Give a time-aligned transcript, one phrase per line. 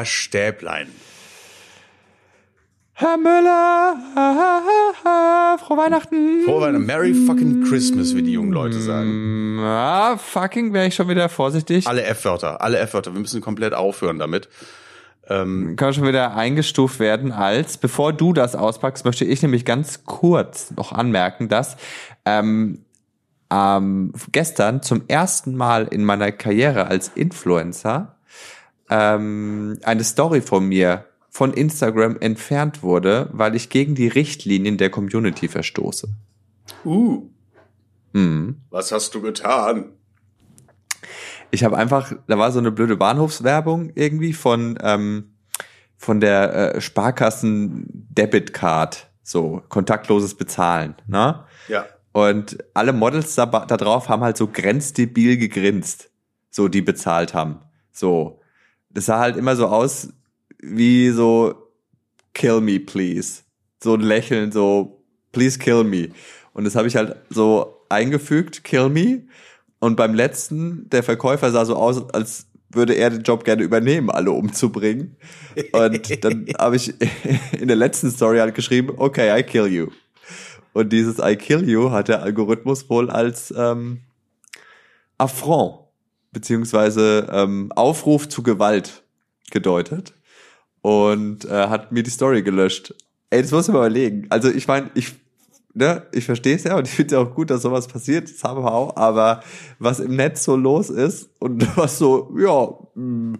[0.00, 0.88] Herr Stäblein.
[2.94, 3.96] Herr Müller,
[5.58, 6.44] frohe Weihnachten.
[6.46, 6.86] Frohe Weihnachten.
[6.86, 9.58] Merry fucking Christmas, wie die jungen Leute sagen.
[9.60, 11.86] Ah, fucking wäre ich schon wieder vorsichtig.
[11.86, 13.12] Alle F-Wörter, alle F-Wörter.
[13.12, 14.48] Wir müssen komplett aufhören damit.
[15.28, 20.70] Kann schon wieder eingestuft werden als, bevor du das auspackst, möchte ich nämlich ganz kurz
[20.70, 21.76] noch anmerken, dass
[22.24, 22.86] ähm,
[23.52, 28.16] ähm, gestern zum ersten Mal in meiner Karriere als Influencer
[28.90, 34.90] ähm, eine Story von mir von Instagram entfernt wurde, weil ich gegen die Richtlinien der
[34.90, 36.08] Community verstoße.
[36.84, 37.28] Uh.
[38.12, 38.60] Mhm.
[38.70, 39.92] Was hast du getan?
[41.52, 45.32] Ich habe einfach, da war so eine blöde Bahnhofswerbung irgendwie von ähm,
[46.00, 51.44] von der äh, Sparkassen Debit Card, so kontaktloses Bezahlen, ne?
[51.68, 51.84] Ja.
[52.12, 56.10] Und alle Models da, da drauf haben halt so grenzdebil gegrinst,
[56.50, 57.60] so die bezahlt haben.
[57.92, 58.39] So,
[58.90, 60.08] das sah halt immer so aus
[60.58, 61.54] wie so
[62.32, 63.42] Kill me please,
[63.82, 65.00] so ein Lächeln, so
[65.32, 66.08] Please kill me.
[66.52, 69.22] Und das habe ich halt so eingefügt, Kill me.
[69.78, 74.10] Und beim letzten, der Verkäufer sah so aus, als würde er den Job gerne übernehmen,
[74.10, 75.16] alle umzubringen.
[75.72, 76.94] Und dann habe ich
[77.58, 79.88] in der letzten Story halt geschrieben, okay, I kill you.
[80.72, 84.00] Und dieses I kill you hat der Algorithmus wohl als ähm,
[85.18, 85.80] Affront
[86.32, 89.02] beziehungsweise ähm, Aufruf zu Gewalt
[89.50, 90.14] gedeutet
[90.82, 92.94] und äh, hat mir die Story gelöscht.
[93.30, 94.26] Ey, das muss ich mal überlegen.
[94.30, 95.14] Also ich meine, ich
[95.74, 98.92] ne, ich verstehe es ja und ich finde ja auch gut, dass sowas passiert, somehow,
[98.96, 99.42] aber
[99.78, 103.38] was im Netz so los ist und was so, ja, mh,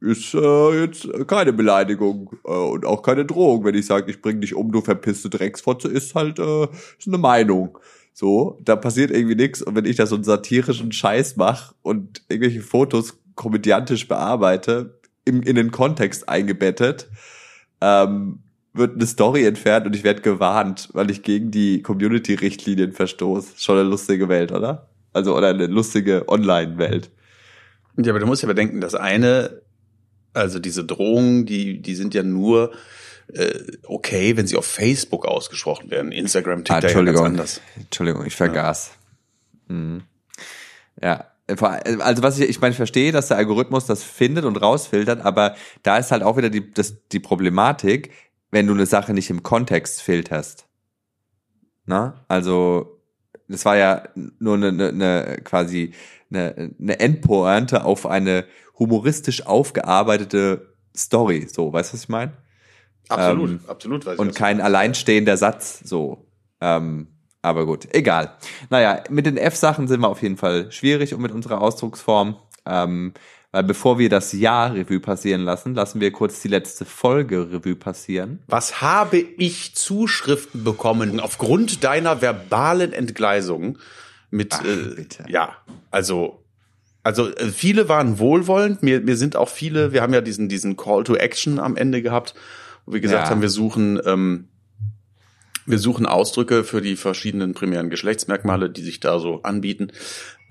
[0.00, 4.40] ist äh, jetzt keine Beleidigung äh, und auch keine Drohung, wenn ich sage, ich bring
[4.40, 6.64] dich um, du verpisste Drecksfotze, ist halt äh,
[6.98, 7.78] ist eine Meinung.
[8.12, 12.22] So, da passiert irgendwie nichts und wenn ich da so einen satirischen Scheiß mache und
[12.28, 17.08] irgendwelche Fotos komödiantisch bearbeite, im, in den Kontext eingebettet,
[17.80, 18.40] ähm,
[18.74, 23.52] wird eine Story entfernt und ich werde gewarnt, weil ich gegen die Community-Richtlinien verstoße.
[23.58, 24.88] Schon eine lustige Welt, oder?
[25.12, 27.10] Also, oder eine lustige Online-Welt.
[27.98, 29.60] Ja, aber du musst ja bedenken, das eine,
[30.32, 32.72] also diese Drohungen, die, die sind ja nur
[33.34, 33.52] äh,
[33.84, 36.12] okay, wenn sie auf Facebook ausgesprochen werden.
[36.12, 37.24] Instagram, Ah, Twitter ja ganz Entschuldigung.
[37.26, 37.60] anders.
[37.76, 38.90] Entschuldigung, ich vergaß.
[39.68, 40.02] Mhm.
[41.00, 41.26] Ja.
[41.98, 45.56] Also was ich, ich meine, ich verstehe, dass der Algorithmus das findet und rausfiltert, aber
[45.82, 48.12] da ist halt auch wieder die, das, die Problematik,
[48.50, 50.66] wenn du eine Sache nicht im Kontext filterst.
[51.84, 52.24] Na?
[52.28, 53.00] Also,
[53.48, 54.04] das war ja
[54.38, 55.92] nur eine, eine, eine quasi
[56.30, 58.46] eine, eine Endpointe auf eine
[58.78, 61.48] humoristisch aufgearbeitete Story.
[61.52, 62.32] So, weißt du, was ich meine?
[63.12, 64.06] Absolut, Ähm, absolut.
[64.06, 66.26] Weiß ich, und kein alleinstehender Satz so.
[66.60, 67.08] Ähm,
[67.42, 68.36] aber gut, egal.
[68.70, 72.36] Naja, mit den F-Sachen sind wir auf jeden Fall schwierig und mit unserer Ausdrucksform.
[72.64, 73.12] Ähm,
[73.52, 77.76] weil bevor wir das Jahr Revue passieren lassen, lassen wir kurz die letzte Folge Revue
[77.76, 78.42] passieren.
[78.46, 83.78] Was habe ich Zuschriften bekommen aufgrund deiner verbalen Entgleisung
[84.30, 85.24] mit äh, bitte.
[85.28, 85.54] ja,
[85.90, 86.42] also
[87.02, 90.78] also äh, viele waren wohlwollend, mir mir sind auch viele, wir haben ja diesen diesen
[90.78, 92.34] Call to Action am Ende gehabt,
[92.86, 93.30] wo wir gesagt Ja.
[93.30, 94.48] haben, wir suchen ähm,
[95.64, 99.92] wir suchen Ausdrücke für die verschiedenen primären Geschlechtsmerkmale, die sich da so anbieten.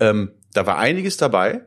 [0.00, 1.66] Ähm, da war einiges dabei.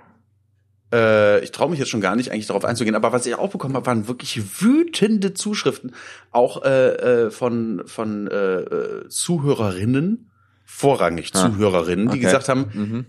[0.92, 2.96] Äh, ich traue mich jetzt schon gar nicht, eigentlich darauf einzugehen.
[2.96, 5.94] Aber was ich auch bekommen habe, waren wirklich wütende Zuschriften,
[6.32, 10.32] auch äh, äh, von von äh, äh, Zuhörerinnen,
[10.64, 12.26] vorrangig Ah, Zuhörerinnen, die okay.
[12.26, 13.06] gesagt haben, Mhm.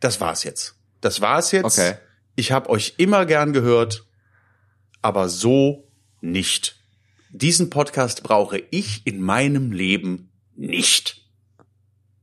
[0.00, 0.76] das war's jetzt.
[1.02, 1.78] Das war's jetzt.
[1.78, 1.94] Okay.
[2.36, 4.06] Ich habe euch immer gern gehört,
[5.02, 5.88] aber so
[6.22, 6.77] nicht.
[7.30, 11.26] Diesen Podcast brauche ich in meinem Leben nicht.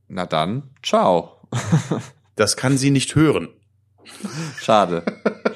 [0.08, 1.40] Na dann, ciao.
[2.38, 3.48] Das kann sie nicht hören.
[4.60, 5.02] Schade.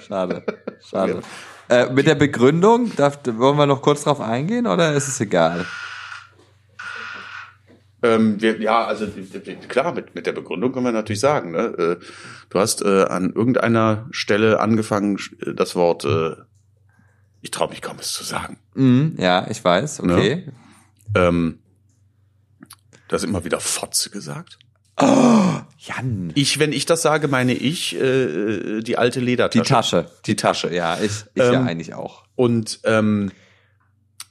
[0.09, 0.43] Schade.
[0.83, 1.21] Schade.
[1.69, 5.67] Äh, mit der Begründung, darf, wollen wir noch kurz drauf eingehen oder ist es egal?
[8.03, 9.07] Ähm, wir, ja, also
[9.69, 11.51] klar, mit, mit der Begründung können wir natürlich sagen.
[11.51, 11.99] Ne?
[12.01, 12.05] Äh,
[12.51, 16.35] Du hast äh, an irgendeiner Stelle angefangen, äh, das Wort, äh,
[17.43, 18.59] ich traue mich kaum es zu sagen.
[18.75, 20.47] Mhm, ja, ich weiß, okay.
[21.15, 21.59] Ähm,
[23.09, 24.59] du hast immer wieder Fotze gesagt.
[24.99, 26.33] Jan.
[26.35, 29.65] Ich, wenn ich das sage, meine ich äh, die alte Die Ledertasche.
[29.65, 30.11] Tasche.
[30.27, 30.99] Die Tasche, ja.
[31.01, 32.25] Ich, ich ja Ähm, eigentlich auch.
[32.37, 33.31] Und ähm,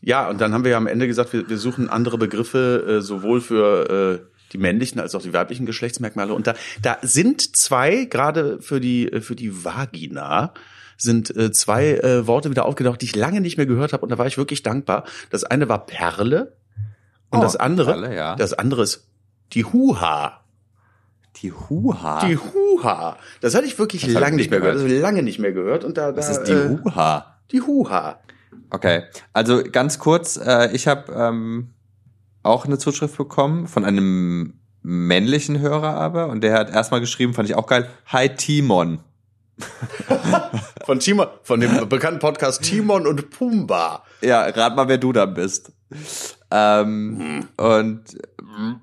[0.01, 3.01] ja, und dann haben wir ja am Ende gesagt, wir, wir suchen andere Begriffe äh,
[3.01, 6.33] sowohl für äh, die männlichen als auch die weiblichen Geschlechtsmerkmale.
[6.33, 10.53] Und da, da sind zwei, gerade für die, äh, für die Vagina,
[11.01, 14.03] sind äh, zwei äh, Worte wieder aufgetaucht, die ich lange nicht mehr gehört habe.
[14.03, 15.05] Und da war ich wirklich dankbar.
[15.29, 16.53] Das eine war Perle
[17.29, 18.35] und Oh, das andere, Perle, ja.
[18.35, 19.07] das andere ist
[19.53, 20.41] die Huha.
[21.37, 22.25] Die Huha.
[22.25, 23.17] Die Huha.
[23.39, 24.75] Das hatte ich wirklich Das lange ich nicht mehr nicht gehört.
[24.75, 25.83] Das habe ich lange nicht mehr gehört.
[25.83, 27.37] Und da, da ist die äh, Huha?
[27.51, 28.19] Die Huha.
[28.71, 29.03] Okay,
[29.33, 31.69] also ganz kurz, äh, ich habe ähm,
[32.43, 37.49] auch eine Zuschrift bekommen von einem männlichen Hörer aber und der hat erstmal geschrieben, fand
[37.49, 38.99] ich auch geil, Hi Timon.
[40.85, 44.03] Von Timon, von dem bekannten Podcast Timon und Pumba.
[44.21, 45.71] Ja, rat mal, wer du dann bist.
[46.51, 48.03] Ähm, Und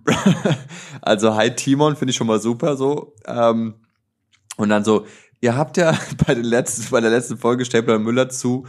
[1.00, 3.14] also Hi Timon finde ich schon mal super so.
[3.26, 3.75] Ähm,
[4.56, 5.06] und dann so,
[5.40, 8.67] ihr habt ja bei, den letzten, bei der letzten Folge Stapler Müller zu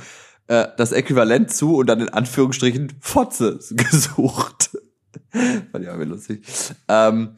[0.47, 4.71] äh, das Äquivalent zu und dann in Anführungsstrichen Fotze gesucht.
[5.31, 6.43] Fand ich auch lustig.
[6.87, 7.35] Ähm,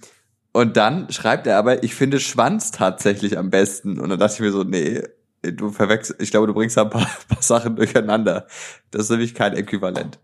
[0.52, 4.00] und dann schreibt er aber, ich finde Schwanz tatsächlich am besten.
[4.00, 5.04] Und dann dachte ich mir so, nee,
[5.44, 8.48] du verwechselst, ich glaube, du bringst da ein paar, paar Sachen durcheinander.
[8.92, 10.20] Das ist nämlich kein Äquivalent.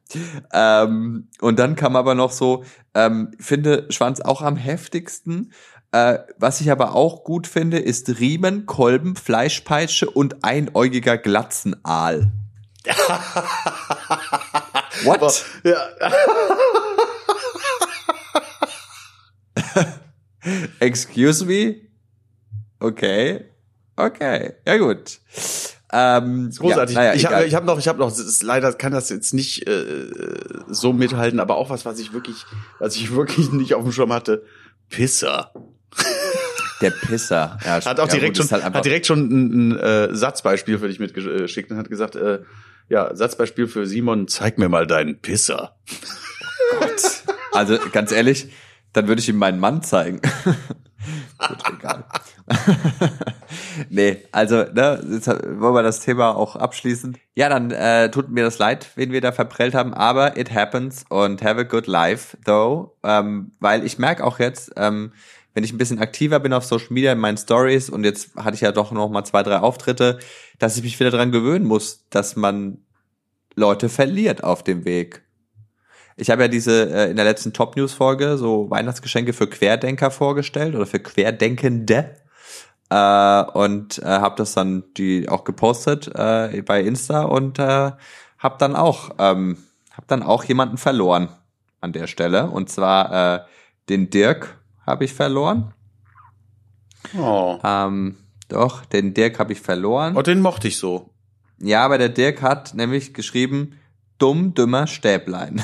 [0.52, 2.64] Ähm, und dann kam aber noch so,
[2.94, 5.54] ähm, finde Schwanz auch am heftigsten.
[5.92, 12.32] Äh, was ich aber auch gut finde, ist Riemen, Kolben, Fleischpeitsche und einäugiger Glatzenaal.
[15.04, 15.46] What?
[15.64, 15.78] Ja.
[20.80, 21.76] Excuse me?
[22.80, 23.46] Okay.
[23.96, 24.54] Okay.
[24.66, 25.20] Ja, gut.
[25.92, 26.96] Ähm, Großartig.
[26.96, 29.68] Ja, naja, ich habe ich hab noch, ich habe noch, leider kann das jetzt nicht
[29.68, 30.08] äh,
[30.68, 32.46] so mithalten, aber auch was, was ich wirklich,
[32.80, 34.44] was ich wirklich nicht auf dem Schirm hatte.
[34.90, 35.54] Pisser.
[36.82, 37.58] der Pisser.
[37.64, 40.80] Ja, Hat auch ja, direkt gut, schon, halt hat direkt schon ein, ein äh, Satzbeispiel
[40.80, 42.42] für dich mitgeschickt und hat gesagt, äh,
[42.90, 45.78] ja, Satzbeispiel für Simon, zeig mir mal deinen Pisser.
[46.80, 47.24] Gott.
[47.54, 48.50] Also ganz ehrlich,
[48.96, 50.22] dann würde ich ihm meinen Mann zeigen.
[51.38, 52.06] Gut, egal.
[53.90, 57.18] nee, also, ne, jetzt wollen wir das Thema auch abschließen.
[57.36, 61.06] Ja, dann äh, tut mir das leid, wen wir da verprellt haben, aber it happens
[61.10, 62.96] und have a good life, though.
[63.04, 65.12] Ähm, weil ich merke auch jetzt, ähm,
[65.54, 68.56] wenn ich ein bisschen aktiver bin auf Social Media in meinen Stories und jetzt hatte
[68.56, 70.20] ich ja doch noch mal zwei, drei Auftritte,
[70.58, 72.80] dass ich mich wieder dran gewöhnen muss, dass man
[73.56, 75.25] Leute verliert auf dem Weg.
[76.18, 80.12] Ich habe ja diese äh, in der letzten Top News Folge so Weihnachtsgeschenke für Querdenker
[80.12, 82.16] vorgestellt oder für Querdenkende
[82.90, 87.92] äh, und äh, habe das dann die auch gepostet äh, bei Insta und äh,
[88.38, 89.58] habe dann auch ähm,
[89.92, 91.30] habe dann auch jemanden verloren
[91.82, 93.40] an der Stelle und zwar äh,
[93.90, 95.74] den Dirk habe ich verloren.
[97.18, 97.60] Oh.
[97.64, 98.18] Ähm,
[98.48, 100.16] doch, den Dirk habe ich verloren.
[100.16, 101.10] Oh, den mochte ich so.
[101.60, 103.80] Ja, aber der Dirk hat nämlich geschrieben,
[104.18, 105.64] dumm, dümmer Stäblein.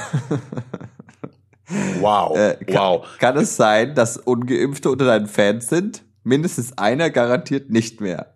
[1.99, 2.37] Wow.
[2.37, 3.07] Äh, kann, wow.
[3.19, 6.03] kann es sein, dass Ungeimpfte unter deinen Fans sind?
[6.23, 8.33] Mindestens einer garantiert nicht mehr.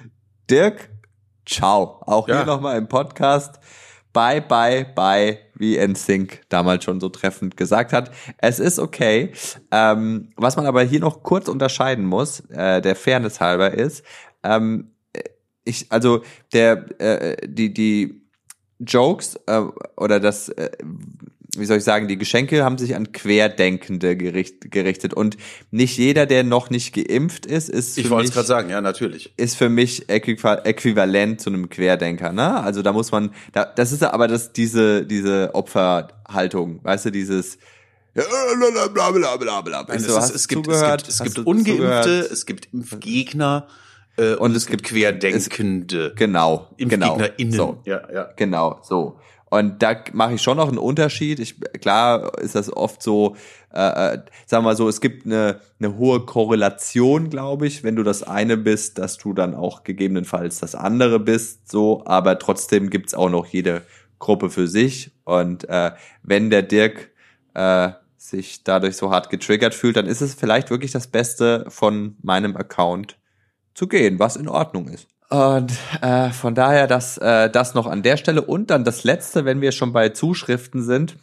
[0.50, 0.88] Dirk,
[1.44, 2.00] ciao.
[2.06, 2.36] Auch Ja.
[2.36, 3.60] hier nochmal im Podcast.
[4.14, 8.10] Bye, bye, bye, wie NSYNC damals schon so treffend gesagt hat.
[8.38, 9.32] Es ist okay.
[9.70, 14.02] Ähm, was man aber hier noch kurz unterscheiden muss, äh, der Fairness halber ist,
[14.42, 14.92] ähm,
[15.64, 16.22] ich, also
[16.54, 18.27] der, äh, die, die
[18.80, 19.62] Jokes äh,
[19.96, 20.70] oder das, äh,
[21.56, 25.36] wie soll ich sagen, die Geschenke haben sich an Querdenkende gericht, gerichtet und
[25.70, 28.70] nicht jeder, der noch nicht geimpft ist, ist Ich für wollte es mich- gerade sagen,
[28.70, 29.32] ja, natürlich.
[29.36, 32.60] ist für mich äquiva- äquivalent zu einem Querdenker, ne?
[32.62, 37.58] Also da muss man, da, das ist aber das, diese, diese Opferhaltung, weißt du, dieses
[38.14, 39.84] ja, bla, bla, bla, bla, bla.
[39.86, 42.06] Nein, es, ist, es gibt, es gibt, es gibt Ungeimpfte, zugehört?
[42.32, 43.68] es gibt Impfgegner
[44.18, 46.12] äh, und, es es gibt Querdenkende.
[46.16, 47.14] Genau, genau.
[47.14, 47.52] ImpfgegnerInnen.
[47.52, 47.78] So.
[47.84, 48.28] Ja, ja.
[48.36, 49.18] Genau, so.
[49.50, 51.40] Und da mache ich schon noch einen Unterschied.
[51.40, 53.36] Ich, klar ist das oft so,
[53.72, 57.96] äh, äh, sagen wir mal so, es gibt eine, eine hohe Korrelation, glaube ich, wenn
[57.96, 62.90] du das eine bist, dass du dann auch gegebenenfalls das andere bist, so, aber trotzdem
[62.90, 63.82] gibt's auch noch jede
[64.18, 65.12] Gruppe für sich.
[65.24, 67.10] Und äh, wenn der Dirk
[67.54, 72.16] äh, sich dadurch so hart getriggert fühlt, dann ist es vielleicht wirklich das Beste von
[72.20, 73.16] meinem Account
[73.78, 75.06] zu gehen, was in Ordnung ist.
[75.30, 78.42] Und äh, von daher das, äh, das noch an der Stelle.
[78.42, 81.16] Und dann das Letzte, wenn wir schon bei Zuschriften sind,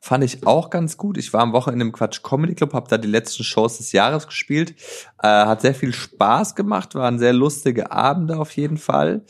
[0.00, 1.18] fand ich auch ganz gut.
[1.18, 4.26] Ich war am Wochenende im Quatsch Comedy Club, habe da die letzten Shows des Jahres
[4.26, 4.74] gespielt.
[5.22, 9.26] Äh, hat sehr viel Spaß gemacht, waren sehr lustige Abende auf jeden Fall.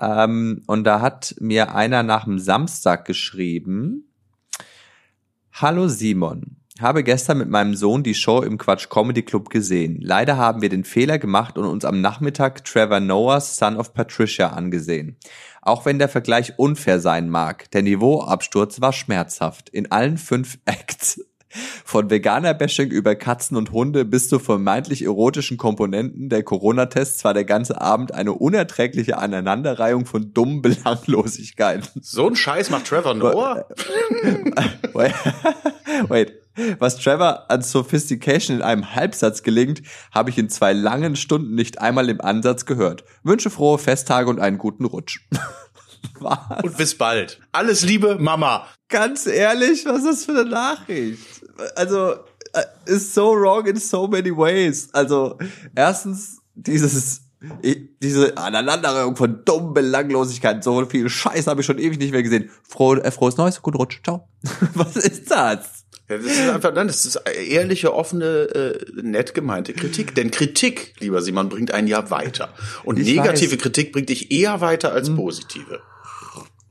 [0.00, 4.08] Ähm, und da hat mir einer nach dem Samstag geschrieben,
[5.54, 6.61] Hallo Simon.
[6.82, 9.98] Habe gestern mit meinem Sohn die Show im Quatsch Comedy Club gesehen.
[10.00, 14.48] Leider haben wir den Fehler gemacht und uns am Nachmittag Trevor Noahs Son of Patricia
[14.48, 15.16] angesehen.
[15.60, 19.68] Auch wenn der Vergleich unfair sein mag, der Niveauabsturz war schmerzhaft.
[19.68, 21.20] In allen fünf Acts.
[21.84, 27.44] Von Veganer-Bashing über Katzen und Hunde bis zu vermeintlich erotischen Komponenten der Corona-Tests war der
[27.44, 31.88] ganze Abend eine unerträgliche Aneinanderreihung von dummen Belanglosigkeiten.
[32.00, 33.66] So ein Scheiß macht Trevor Noah.
[34.92, 35.14] Wait,
[36.08, 36.32] wait.
[36.78, 41.80] Was Trevor an Sophistication in einem Halbsatz gelingt, habe ich in zwei langen Stunden nicht
[41.80, 43.04] einmal im Ansatz gehört.
[43.22, 45.20] Wünsche frohe Festtage und einen guten Rutsch.
[46.20, 46.62] Was?
[46.62, 47.40] Und bis bald.
[47.52, 48.66] Alles Liebe, Mama.
[48.88, 51.41] Ganz ehrlich, was ist das für eine Nachricht?
[51.76, 52.14] Also,
[52.52, 54.88] äh, ist so wrong in so many ways.
[54.92, 55.38] Also,
[55.74, 57.22] erstens, dieses,
[58.02, 62.50] diese Aneinanderreihung von dummen Belanglosigkeiten, so viel Scheiß habe ich schon ewig nicht mehr gesehen.
[62.68, 64.28] Froh, äh, frohes Neues, guten Rutsch, ciao.
[64.74, 65.84] was ist das?
[66.08, 70.14] Ja, das ist einfach, nein, das ist ehrliche, offene, äh, nett gemeinte Kritik.
[70.14, 72.52] Denn Kritik, lieber Simon, bringt einen ja weiter.
[72.84, 73.60] Und Ich negative weiß.
[73.60, 75.80] Kritik bringt dich eher weiter als positive.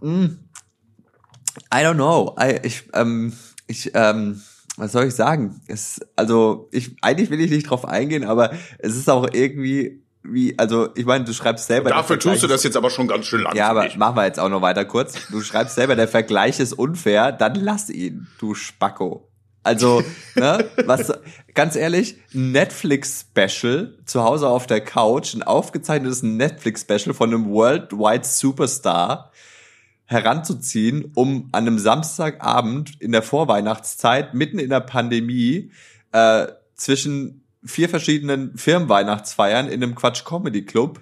[0.04, 2.36] I don't know.
[2.40, 3.34] I, ich, ähm,
[3.68, 4.42] ich, ähm,
[4.78, 5.62] was soll ich sagen?
[5.68, 10.58] Es, also, ich, eigentlich will ich nicht drauf eingehen, aber es ist auch irgendwie, wie,
[10.58, 11.90] also, ich meine, du schreibst selber.
[11.90, 13.56] Dafür tust du das jetzt aber schon ganz schön lang.
[13.56, 13.98] Ja, aber ich.
[13.98, 15.14] machen wir jetzt auch noch weiter kurz.
[15.30, 19.28] Du schreibst selber, der Vergleich ist unfair, dann lass ihn, du Spacko.
[19.64, 20.04] Also,
[20.36, 21.12] ne, was,
[21.54, 29.32] ganz ehrlich, Netflix-Special zu Hause auf der Couch, ein aufgezeichnetes Netflix-Special von einem Worldwide Superstar
[30.12, 35.72] heranzuziehen, um an einem Samstagabend in der Vorweihnachtszeit, mitten in der Pandemie,
[36.12, 41.00] äh, zwischen vier verschiedenen Firmenweihnachtsfeiern in einem Quatsch Comedy Club,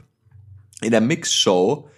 [0.82, 1.90] in der Mixshow,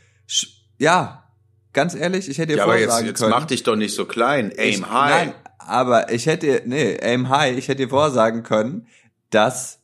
[0.77, 1.27] ja,
[1.73, 3.31] ganz ehrlich, ich hätte dir Ja, aber vorher jetzt, jetzt können.
[3.31, 4.51] mach dich doch nicht so klein.
[4.57, 5.09] Aim Ich- high.
[5.25, 8.87] Nein, aber ich hätte, nee, aim high, ich hätte dir vorsagen können,
[9.31, 9.79] dass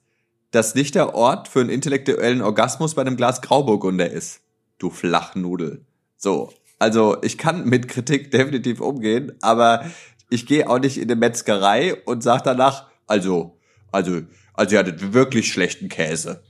[0.52, 4.40] das nicht der Ort für einen intellektuellen Orgasmus bei einem Glas Grauburgunder ist.
[4.78, 5.86] Du Flachnudel.
[6.16, 6.52] So.
[6.80, 9.86] Also, ich kann mit Kritik definitiv umgehen, aber
[10.30, 13.58] ich gehe auch nicht in eine Metzgerei und sag danach, also,
[13.92, 14.22] also,
[14.54, 16.44] also ihr hattet wirklich schlechten Käse.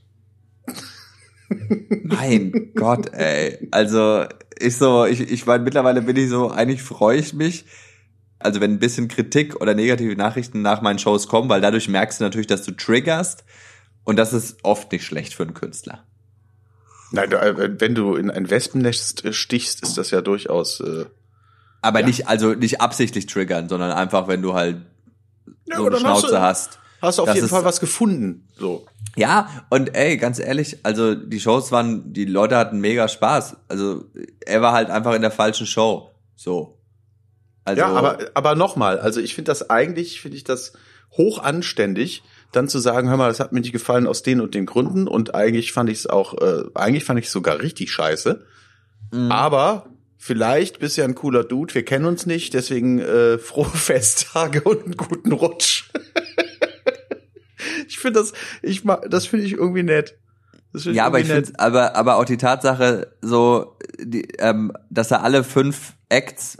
[2.03, 3.67] mein Gott, ey.
[3.71, 4.25] Also,
[4.59, 7.65] ich so, ich, ich meine, mittlerweile bin ich so, eigentlich freue ich mich,
[8.39, 12.19] also wenn ein bisschen Kritik oder negative Nachrichten nach meinen Shows kommen, weil dadurch merkst
[12.19, 13.43] du natürlich, dass du triggerst
[14.03, 16.06] und das ist oft nicht schlecht für einen Künstler.
[17.11, 20.79] Nein, äh, wenn du in ein Wespennest äh, stichst, ist das ja durchaus.
[20.81, 21.05] Äh,
[21.81, 22.05] Aber Ja.
[22.07, 24.77] nicht, also nicht absichtlich triggern, sondern einfach, wenn du halt
[25.65, 26.79] Ja, so eine dann hast Schnauze du- hast.
[27.01, 28.47] hast du auf jeden ist- Fall was gefunden.
[28.57, 28.85] So.
[29.15, 33.55] Ja, und ey, ganz ehrlich, also die Shows waren, die Leute hatten mega Spaß.
[33.67, 34.05] Also
[34.45, 36.11] er war halt einfach in der falschen Show.
[36.35, 36.77] So.
[37.63, 40.73] Also, ja, aber, aber nochmal, also ich finde das eigentlich, finde ich das
[41.11, 44.55] hoch anständig, dann zu sagen, hör mal, das hat mir nicht gefallen aus den und
[44.55, 47.91] den Gründen und eigentlich fand ich es auch, äh, eigentlich fand ich es sogar richtig
[47.91, 48.45] scheiße.
[49.11, 49.31] Mhm.
[49.31, 53.65] Aber vielleicht bist du ja ein cooler Dude, wir kennen uns nicht, deswegen äh, frohe
[53.65, 55.89] Festtage und einen guten Rutsch.
[57.87, 60.17] ich finde das, ich mag, das finde ich irgendwie nett.
[60.73, 65.43] Ja, aber ich finde, aber, aber auch die Tatsache, so, die, ähm, dass er alle
[65.43, 66.57] fünf Acts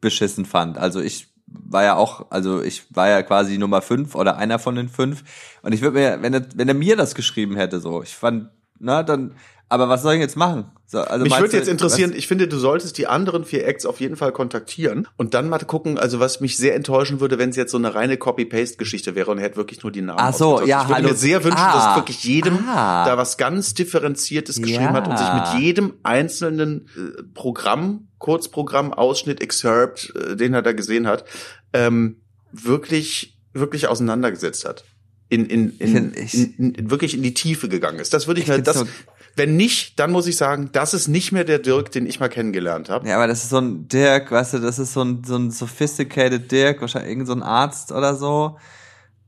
[0.00, 0.76] beschissen fand.
[0.76, 4.74] Also ich war ja auch, also ich war ja quasi Nummer fünf oder einer von
[4.74, 5.24] den fünf.
[5.62, 8.50] Und ich würde mir, wenn er, wenn er mir das geschrieben hätte, so, ich fand,
[8.78, 9.34] na, dann,
[9.68, 10.66] aber was soll ich jetzt machen?
[10.86, 13.86] So, also Mich würde jetzt interessieren, was- ich finde, du solltest die anderen vier Acts
[13.86, 17.50] auf jeden Fall kontaktieren und dann mal gucken, also was mich sehr enttäuschen würde, wenn
[17.50, 20.34] es jetzt so eine reine Copy-Paste-Geschichte wäre und er hätte wirklich nur die Namen Ach
[20.34, 21.08] so, ja, Ich würde hallo.
[21.08, 21.86] mir sehr wünschen, Ah.
[21.88, 23.04] dass wirklich jedem Ah.
[23.06, 24.92] da was ganz Differenziertes geschrieben Ja.
[24.92, 30.72] hat und sich mit jedem einzelnen äh, Programm, Kurzprogramm, Ausschnitt, Excerpt, äh, den er da
[30.72, 31.24] gesehen hat,
[31.72, 32.18] ähm,
[32.52, 34.84] wirklich, wirklich auseinandergesetzt hat.
[35.30, 38.12] In, in, in, ich- in, in, wirklich in die Tiefe gegangen ist.
[38.14, 38.86] Das würde ich, Ich mir, das, so-
[39.36, 42.28] wenn nicht, dann muss ich sagen, das ist nicht mehr der Dirk, den ich mal
[42.28, 43.08] kennengelernt habe.
[43.08, 45.50] Ja, aber das ist so ein Dirk, weißt du, das ist so ein, so ein
[45.50, 48.56] sophisticated Dirk, wahrscheinlich irgend so ein Arzt oder so.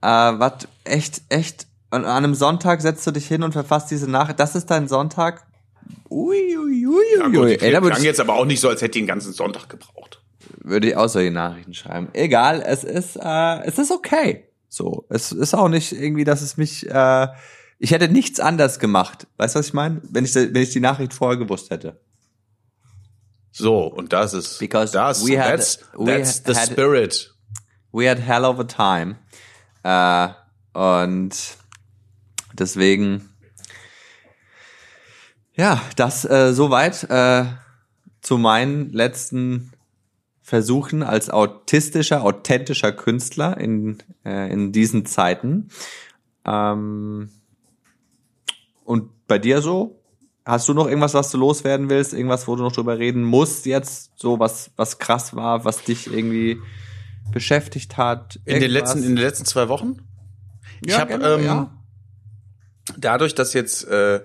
[0.02, 4.10] Äh, was echt, echt, und an einem Sonntag setzt du dich hin und verfasst diese
[4.10, 4.38] Nachricht.
[4.38, 5.46] Das ist dein Sonntag?
[6.08, 7.58] Ui, ui, ui, Ja, ui, gut, ui.
[7.60, 9.68] Ey, da klang ich, jetzt aber auch nicht so, als hätte die den ganzen Sonntag
[9.68, 10.22] gebraucht.
[10.62, 12.08] würde ich auch solche Nachrichten schreiben.
[12.12, 14.44] Egal, es ist, äh, es ist okay.
[14.68, 17.28] So, es ist auch nicht irgendwie, dass es mich, äh,
[17.78, 19.26] ich hätte nichts anders gemacht.
[19.36, 20.00] Weißt du, was ich meine?
[20.10, 22.00] Wenn ich, wenn ich die Nachricht vorher gewusst hätte.
[23.52, 27.34] So, und das ist, Because das, we had- that's, we that's the had- spirit.
[27.92, 29.16] we had hell of a time.
[29.82, 30.28] Äh,
[30.78, 31.34] und
[32.52, 33.30] deswegen,
[35.54, 37.46] ja, das äh, soweit äh,
[38.20, 39.72] zu meinen letzten
[40.42, 45.70] Versuchen als autistischer, authentischer Künstler in, äh, in diesen Zeiten.
[46.44, 47.30] Ähm,
[48.86, 50.00] und bei dir so?
[50.44, 52.14] Hast du noch irgendwas, was du loswerden willst?
[52.14, 54.12] Irgendwas, wo du noch drüber reden musst jetzt?
[54.16, 56.58] So was, was krass war, was dich irgendwie
[57.32, 58.36] beschäftigt hat?
[58.44, 58.94] In den Irgendwas?
[58.94, 59.98] letzten, in den letzten zwei Wochen?
[60.84, 61.70] ich Ja, habe gerne, ähm, ja.
[62.96, 64.20] dadurch, dass jetzt, äh,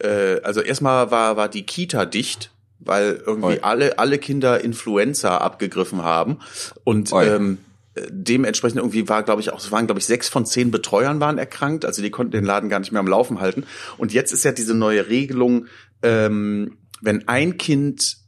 [0.00, 3.60] äh, also erstmal war, war die Kita dicht, weil irgendwie Oi.
[3.62, 6.40] alle, alle Kinder Influenza abgegriffen haben
[6.82, 7.28] und Oi.
[7.28, 7.73] ähm, äh,
[8.10, 11.38] dementsprechend irgendwie war, glaube ich, auch, es waren, glaube ich, sechs von zehn Betreuern waren
[11.38, 13.64] erkrankt, also die konnten den Laden gar nicht mehr am Laufen halten.
[13.98, 15.66] Und jetzt ist ja diese neue Regelung,
[16.02, 18.18] ähm, wenn ein Kind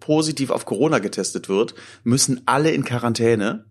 [0.00, 1.74] positiv auf Corona getestet wird,
[2.04, 3.66] müssen alle in Quarantäne.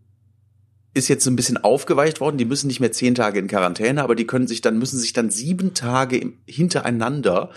[0.94, 2.38] Ist jetzt so ein bisschen aufgeweicht worden.
[2.38, 5.13] Die müssen nicht mehr zehn Tage in Quarantäne, aber die können sich dann müssen sich
[5.13, 7.51] dann sieben Tage hintereinander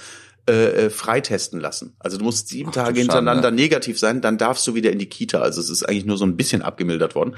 [0.49, 1.95] äh, äh freitesten lassen.
[1.99, 3.63] Also du musst sieben Ach, Tage hintereinander Schande.
[3.63, 5.41] negativ sein, dann darfst du wieder in die Kita.
[5.41, 7.37] Also es ist eigentlich nur so ein bisschen abgemildert worden.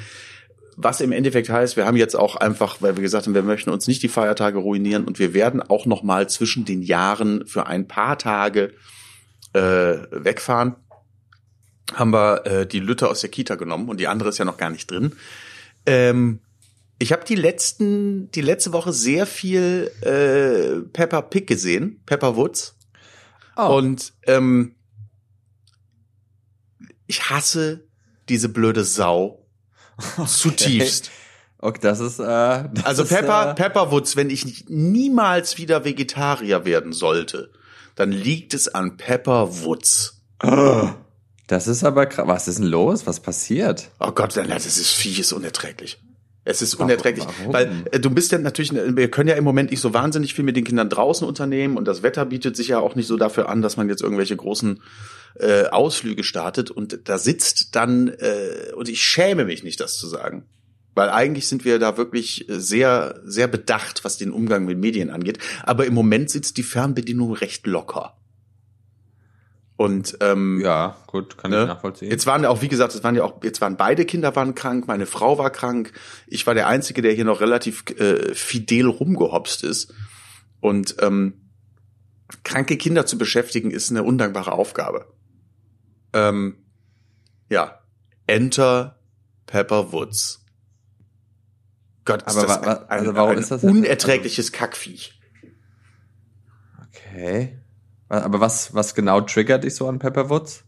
[0.76, 3.70] Was im Endeffekt heißt, wir haben jetzt auch einfach, weil wir gesagt haben, wir möchten
[3.70, 7.66] uns nicht die Feiertage ruinieren und wir werden auch noch mal zwischen den Jahren für
[7.66, 8.72] ein paar Tage
[9.52, 9.60] äh,
[10.10, 10.76] wegfahren.
[11.92, 14.56] Haben wir äh, die Lütte aus der Kita genommen und die andere ist ja noch
[14.56, 15.12] gar nicht drin.
[15.86, 16.40] Ähm,
[16.98, 22.76] ich habe die letzten, die letzte Woche sehr viel äh, Pepper Pig gesehen, Pepper Woods.
[23.56, 23.76] Oh.
[23.76, 24.74] Und ähm,
[27.06, 27.86] ich hasse
[28.28, 29.43] diese blöde Sau
[30.26, 31.10] Zutiefst.
[31.58, 36.92] Okay, das ist äh, das also Pepper äh, Pepperwoods, wenn ich niemals wieder Vegetarier werden
[36.92, 37.50] sollte,
[37.94, 40.20] dann liegt es an Pepperwoods.
[41.46, 42.28] Das ist aber krass.
[42.28, 43.06] Was ist denn los?
[43.06, 43.90] Was passiert?
[43.98, 45.98] Oh Gott, das ist Vieh ist unerträglich.
[46.46, 47.54] Es ist unerträglich, Warum?
[47.54, 50.44] weil äh, du bist ja natürlich, wir können ja im Moment nicht so wahnsinnig viel
[50.44, 53.48] mit den Kindern draußen unternehmen und das Wetter bietet sich ja auch nicht so dafür
[53.48, 54.82] an, dass man jetzt irgendwelche großen
[55.38, 60.06] äh, Ausflüge startet und da sitzt dann, äh, und ich schäme mich nicht, das zu
[60.06, 60.44] sagen,
[60.94, 65.38] weil eigentlich sind wir da wirklich sehr, sehr bedacht, was den Umgang mit Medien angeht.
[65.64, 68.16] Aber im Moment sitzt die Fernbedienung recht locker.
[69.76, 71.62] Und ähm, ja, gut, kann ne?
[71.62, 72.10] ich nachvollziehen.
[72.10, 74.54] Jetzt waren ja auch, wie gesagt, es waren ja auch, jetzt waren beide Kinder waren
[74.54, 75.92] krank, meine Frau war krank,
[76.28, 79.92] ich war der Einzige, der hier noch relativ äh, fidel rumgehopst ist.
[80.60, 81.50] Und ähm,
[82.44, 85.06] kranke Kinder zu beschäftigen, ist eine undankbare Aufgabe.
[86.14, 86.56] Ähm,
[87.50, 87.80] ja,
[88.26, 88.98] Enter
[89.46, 90.44] Pepper Woods.
[92.04, 95.20] Gott, ist Aber das wa, wa, also warum ein ist das unerträgliches Kackviech.
[96.88, 97.58] Okay.
[98.08, 100.64] Aber was, was genau triggert dich so an Pepper Woods?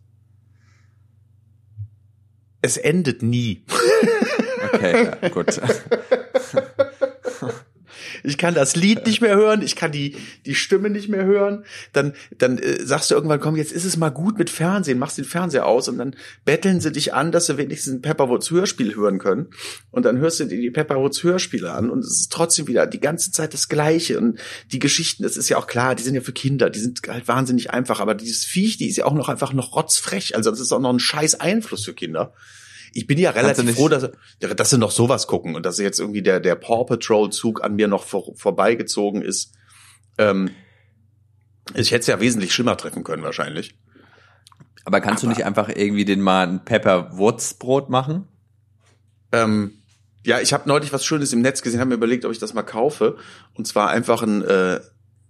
[2.63, 3.65] Es endet nie.
[4.73, 5.61] Okay, ja, gut.
[8.27, 11.65] Ich kann das Lied nicht mehr hören, ich kann die, die Stimme nicht mehr hören.
[11.93, 15.19] Dann, dann äh, sagst du irgendwann, komm, jetzt ist es mal gut mit Fernsehen, machst
[15.19, 18.95] den Fernseher aus und dann betteln sie dich an, dass sie wenigstens ein Pepperwoods Hörspiel
[18.97, 19.49] hören können.
[19.91, 23.01] Und dann hörst du dir die Pepperwoods Hörspiele an und es ist trotzdem wieder die
[23.01, 24.19] ganze Zeit das Gleiche.
[24.19, 24.39] Und
[24.73, 27.29] die Geschichten, das ist ja auch klar, die sind ja für Kinder, die sind halt
[27.29, 30.37] wahnsinnig einfach, aber dieses Viech, die ist ja auch noch einfach noch rotzfrech.
[30.37, 32.33] Also das ist auch noch ein scheiß Einfluss für Kinder
[32.97, 36.23] ich bin ja relativ froh, dass, dass sie noch sowas gucken und dass jetzt irgendwie
[36.23, 39.53] der, der Paw Patrol Zug an mir noch vor, vorbeigezogen ist.
[40.17, 40.51] Ähm,
[41.75, 43.77] ich hätte es ja wesentlich schlimmer treffen können wahrscheinlich.
[44.87, 48.29] Aber kannst Aber, du nicht einfach irgendwie den mal ein Pepper Wurzbrot machen?
[49.33, 49.73] Ähm,
[50.25, 52.55] ja, ich habe neulich was Schönes im Netz gesehen, habe mir überlegt, ob ich das
[52.55, 53.17] mal kaufe.
[53.55, 54.81] Und zwar einfach ein, äh,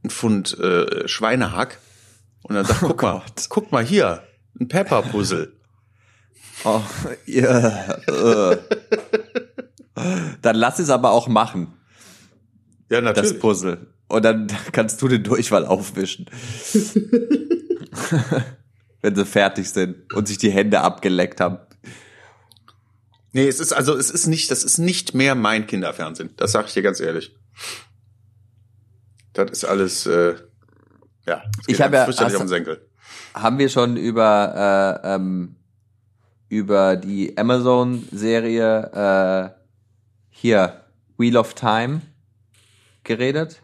[0.04, 1.78] ein Pfund äh, Schweinehack.
[2.42, 4.22] Und dann sag, oh guck mal, guck mal hier,
[4.60, 5.55] ein Pepper-Puzzle.
[6.64, 6.82] Oh,
[7.26, 8.56] yeah, uh.
[10.42, 11.74] Dann lass es aber auch machen.
[12.90, 13.32] Ja, natürlich.
[13.32, 13.86] Das Puzzle.
[14.08, 16.26] Und dann kannst du den Durchfall aufwischen.
[19.02, 21.58] Wenn sie fertig sind und sich die Hände abgeleckt haben.
[23.32, 26.30] Nee, es ist also es ist nicht, das ist nicht mehr mein Kinderfernsehen.
[26.36, 27.36] Das sage ich dir ganz ehrlich.
[29.32, 30.36] Das ist alles äh,
[31.26, 32.20] ja, ich habe ja, hast,
[33.34, 35.55] haben wir schon über äh, ähm,
[36.48, 39.50] über die Amazon-Serie äh,
[40.30, 40.84] hier
[41.18, 42.02] Wheel of Time
[43.04, 43.62] geredet?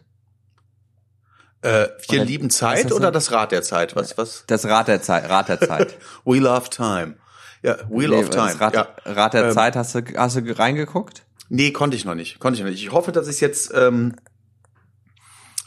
[1.61, 3.95] Äh, wir oder, lieben Zeit oder das Rad der Zeit?
[3.95, 4.43] Was, was?
[4.47, 5.97] Das Rad der Zeit, Rad der Zeit.
[6.25, 7.15] Wheel of Time.
[7.61, 8.59] Ja, Wheel nee, of Time.
[8.59, 8.87] Rad, ja.
[9.05, 11.23] Rad der ähm, Zeit, hast du, hast du reingeguckt?
[11.47, 12.39] Nee, konnte ich noch nicht.
[12.39, 12.83] Konnte ich noch nicht.
[12.83, 14.15] Ich hoffe, dass ich jetzt ähm,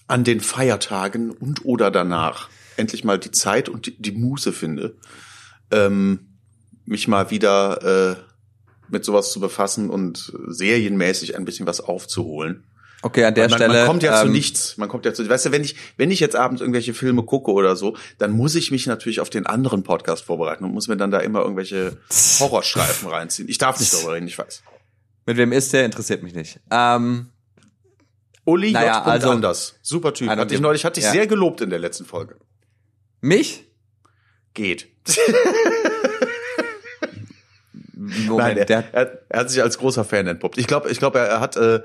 [0.06, 4.96] an den Feiertagen und oder danach endlich mal die Zeit und die, die Muße finde,
[5.70, 6.35] ähm,
[6.86, 8.16] mich mal wieder äh,
[8.88, 12.64] mit sowas zu befassen und serienmäßig ein bisschen was aufzuholen.
[13.02, 13.74] Okay, an der man, Stelle.
[13.74, 14.76] Man kommt ja ähm, zu nichts.
[14.78, 15.28] Man kommt ja zu.
[15.28, 18.54] Weißt du, wenn ich wenn ich jetzt abends irgendwelche Filme gucke oder so, dann muss
[18.54, 21.98] ich mich natürlich auf den anderen Podcast vorbereiten und muss mir dann da immer irgendwelche
[22.40, 23.48] Horrorstreifen reinziehen.
[23.48, 24.62] Ich darf nicht darüber reden, ich weiß.
[25.26, 25.84] Mit wem ist der?
[25.84, 26.58] Interessiert mich nicht.
[26.70, 27.28] Ähm,
[28.44, 29.06] Uli naja, J.
[29.06, 29.74] Also, anders.
[29.82, 30.28] Super Typ.
[30.28, 31.12] Hatte ich neulich, hatte ich ja.
[31.12, 32.36] sehr gelobt in der letzten Folge.
[33.20, 33.64] Mich?
[34.54, 34.88] Geht.
[38.26, 40.58] Moment, Nein, er, er, er, hat sich als großer Fan entpuppt.
[40.58, 41.80] Ich glaube, ich glaube, er, er hat äh,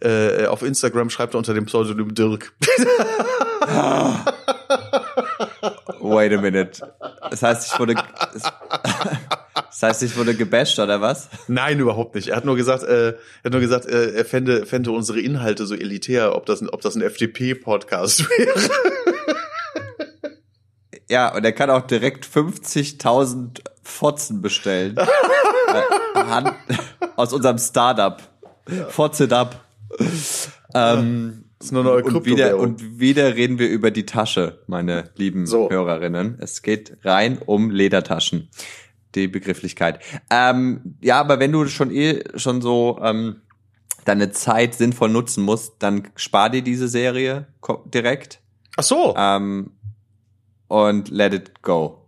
[0.00, 2.52] äh, auf Instagram schreibt er unter dem Pseudonym Dirk.
[6.00, 6.82] Wait a minute.
[7.30, 7.94] Das heißt, ich wurde
[9.54, 11.28] Das heißt, ich wurde gebasht oder was?
[11.48, 12.28] Nein, überhaupt nicht.
[12.28, 15.66] Er hat nur gesagt, äh, er hat nur gesagt, äh, er fände, fände unsere Inhalte
[15.66, 18.70] so elitär, ob das, ob das ein FDP-Podcast wäre.
[21.08, 24.96] Ja, und er kann auch direkt 50.000 Fotzen bestellen.
[25.74, 26.52] Äh, Hand,
[27.16, 28.22] aus unserem Startup.
[28.88, 29.64] Fotz it up.
[30.74, 35.46] Ähm, ist nur neue und wieder, und wieder reden wir über die Tasche, meine lieben
[35.46, 35.68] So.
[35.70, 36.38] Hörerinnen.
[36.40, 38.48] Es geht rein um Ledertaschen.
[39.16, 39.98] Die Begrifflichkeit.
[40.30, 43.40] Ähm, ja, aber wenn du schon eh schon so ähm,
[44.04, 47.48] deine Zeit sinnvoll nutzen musst, dann spar dir diese Serie
[47.92, 48.38] direkt
[48.76, 49.12] Ach so.
[49.18, 49.72] ähm,
[50.68, 52.06] und let it go.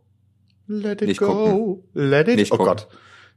[0.69, 1.83] Let it nicht go.
[1.93, 2.77] Let it Nicht Oh gucken.
[2.77, 2.89] Gott.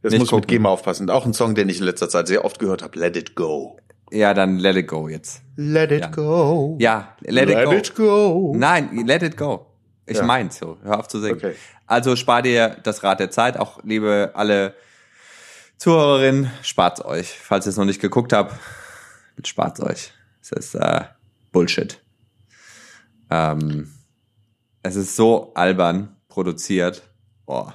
[0.05, 0.47] Jetzt Nicht muss ich mit gucken.
[0.57, 1.09] GEMA aufpassen.
[1.09, 2.99] Auch ein Song, den ich in letzter Zeit sehr oft gehört habe.
[2.99, 3.77] Let it go.
[4.11, 5.41] Ja, dann let it go jetzt.
[5.55, 6.07] Let it Ja.
[6.09, 6.77] go.
[6.79, 7.71] Ja, let, Let it go.
[7.73, 8.53] it go.
[8.55, 9.65] Nein, let it go.
[10.05, 10.23] Ich Ja.
[10.23, 10.77] mein's so.
[10.83, 11.37] Hör auf zu singen.
[11.37, 11.55] Okay.
[11.87, 13.57] Also spar dir das Rad der Zeit.
[13.57, 14.75] Auch liebe alle
[15.77, 17.27] Zuhörerinnen, spart's euch.
[17.39, 18.53] Falls ihr es noch nicht geguckt habt,
[19.43, 20.13] spart's euch.
[20.41, 21.01] Es ist äh,
[21.51, 21.99] Bullshit.
[23.31, 23.91] Ähm,
[24.83, 27.01] es ist so albern produziert.
[27.47, 27.73] Boah.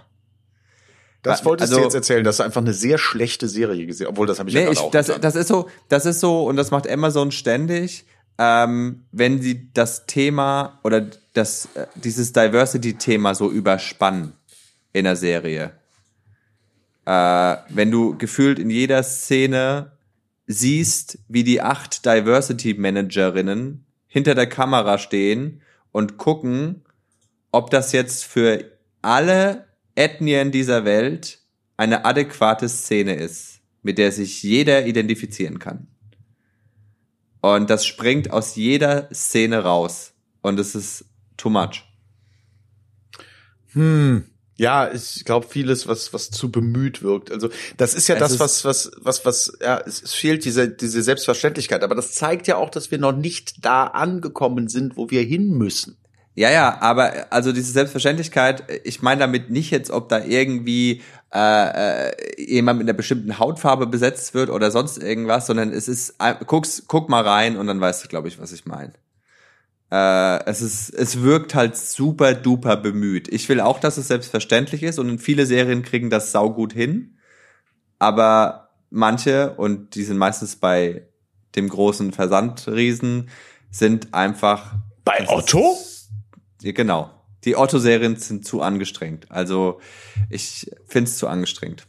[1.22, 4.26] Das wolltest du Also- jetzt erzählen, dass du einfach eine sehr schlechte Serie gesehen Obwohl,
[4.26, 5.20] das habe ich Nee, ja ich, auch das, getan.
[5.22, 8.06] das ist so, das ist so, und das macht Amazon ständig,
[8.38, 14.32] ähm, wenn sie das Thema oder das, äh, dieses Diversity-Thema so überspannen
[14.94, 15.72] in der Serie.
[17.04, 19.92] Äh, wenn du gefühlt in jeder Szene
[20.46, 25.60] siehst, wie die acht Diversity-Managerinnen hinter der Kamera stehen
[25.92, 26.82] und gucken,
[27.52, 28.64] ob das jetzt für
[29.02, 29.66] alle
[30.00, 31.40] Ethnien dieser Welt
[31.76, 35.88] eine adäquate Szene ist, mit der sich jeder identifizieren kann.
[37.42, 40.12] Und das springt aus jeder Szene raus.
[40.42, 41.04] Und es ist
[41.36, 41.84] too much.
[43.72, 44.24] Hm.
[44.56, 47.30] Ja, ich glaube vieles, was was zu bemüht wirkt.
[47.32, 50.44] Also das ist ja Es das, ist- was was was was ja, es, es fehlt
[50.44, 51.82] diese diese Selbstverständlichkeit.
[51.82, 55.48] Aber das zeigt ja auch, dass wir noch nicht da angekommen sind, wo wir hin
[55.56, 55.96] müssen.
[56.34, 61.02] Ja, ja, aber also diese Selbstverständlichkeit, ich meine damit nicht jetzt, ob da irgendwie
[61.34, 66.14] äh, äh, jemand mit einer bestimmten Hautfarbe besetzt wird oder sonst irgendwas, sondern es ist,
[66.46, 68.92] guck's, guck mal rein und dann weißt du, glaube ich, was ich meine.
[69.90, 73.26] Äh, es ist, es wirkt halt super duper bemüht.
[73.28, 77.16] Ich will auch, dass es selbstverständlich ist und viele Serien kriegen das saugut hin,
[77.98, 81.02] aber manche und die sind meistens bei
[81.56, 83.28] dem großen Versandriesen
[83.70, 85.76] sind einfach Bei Das ist- Otto?
[86.60, 87.10] Ja, genau.
[87.44, 89.26] Die Otto-Serien sind zu angestrengt.
[89.30, 89.80] Also
[90.28, 91.86] ich find's zu angestrengt.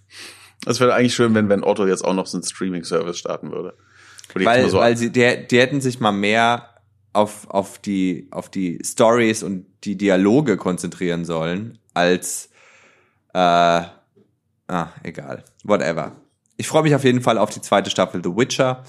[0.63, 3.75] Das wäre eigentlich schön, wenn wenn Otto jetzt auch noch so einen Streaming-Service starten würde.
[4.34, 6.69] Weil, so weil sie, die, die hätten sich mal mehr
[7.12, 12.49] auf, auf die, auf die Stories und die Dialoge konzentrieren sollen, als
[13.34, 15.43] äh, ah, egal.
[15.63, 16.13] Whatever.
[16.55, 18.84] Ich freue mich auf jeden Fall auf die zweite Staffel The Witcher.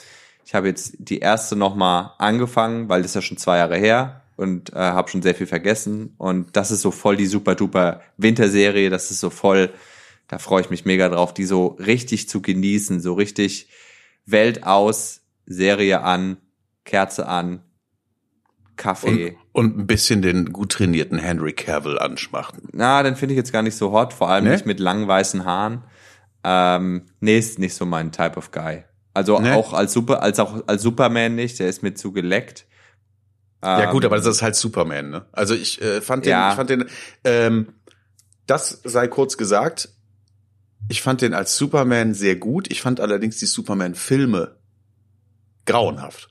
[0.45, 3.77] Ich habe jetzt die erste noch mal angefangen, weil das ist ja schon zwei Jahre
[3.77, 6.15] her und äh, habe schon sehr viel vergessen.
[6.19, 8.91] Und das ist so voll die super duper Winterserie.
[8.91, 9.71] Das ist so voll,
[10.29, 13.69] da freue ich mich mega drauf, die so richtig zu genießen, so richtig
[14.27, 16.37] Welt aus, Serie an,
[16.85, 17.63] Kerze an,
[18.77, 19.37] Kaffee.
[19.53, 22.69] und ein bisschen den gut trainierten Henry Cavill anschmachten.
[22.73, 24.51] Na, den finde ich jetzt gar nicht so hot, vor allem Ne?
[24.53, 25.85] nicht mit langen weißen Haaren.
[26.43, 28.85] Ähm, nee, ist nicht so mein Type of guy.
[29.15, 29.55] Also Ne?
[29.55, 32.67] auch als Super, als auch als Superman nicht, der ist mir zu geleckt.
[33.63, 35.25] Ja gut, Ähm, aber das ist halt Superman, ne?
[35.33, 36.51] Also ich äh, fand den, Ja.
[36.51, 36.85] ich fand den,
[37.25, 37.69] ähm,
[38.47, 39.89] das sei kurz gesagt,
[40.89, 42.71] ich fand den als Superman sehr gut.
[42.71, 44.57] Ich fand allerdings die Superman-Filme
[45.65, 46.29] grauenhaft.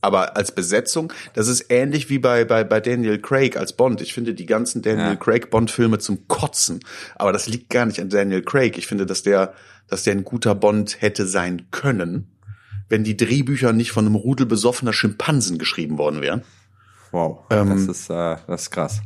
[0.00, 4.00] Aber als Besetzung, das ist ähnlich wie bei, bei, bei Daniel Craig als Bond.
[4.00, 5.16] Ich finde die ganzen Daniel Ja.
[5.16, 6.80] Craig Bond-Filme zum Kotzen.
[7.14, 8.78] Aber das liegt gar nicht an Daniel Craig.
[8.78, 9.54] Ich finde, dass der,
[9.86, 12.32] dass der ein guter Bond hätte sein können,
[12.88, 16.42] wenn die Drehbücher nicht von einem Rudel besoffener Schimpansen geschrieben worden wären.
[17.12, 19.00] Wow, Ähm, das ist äh, das ist krass.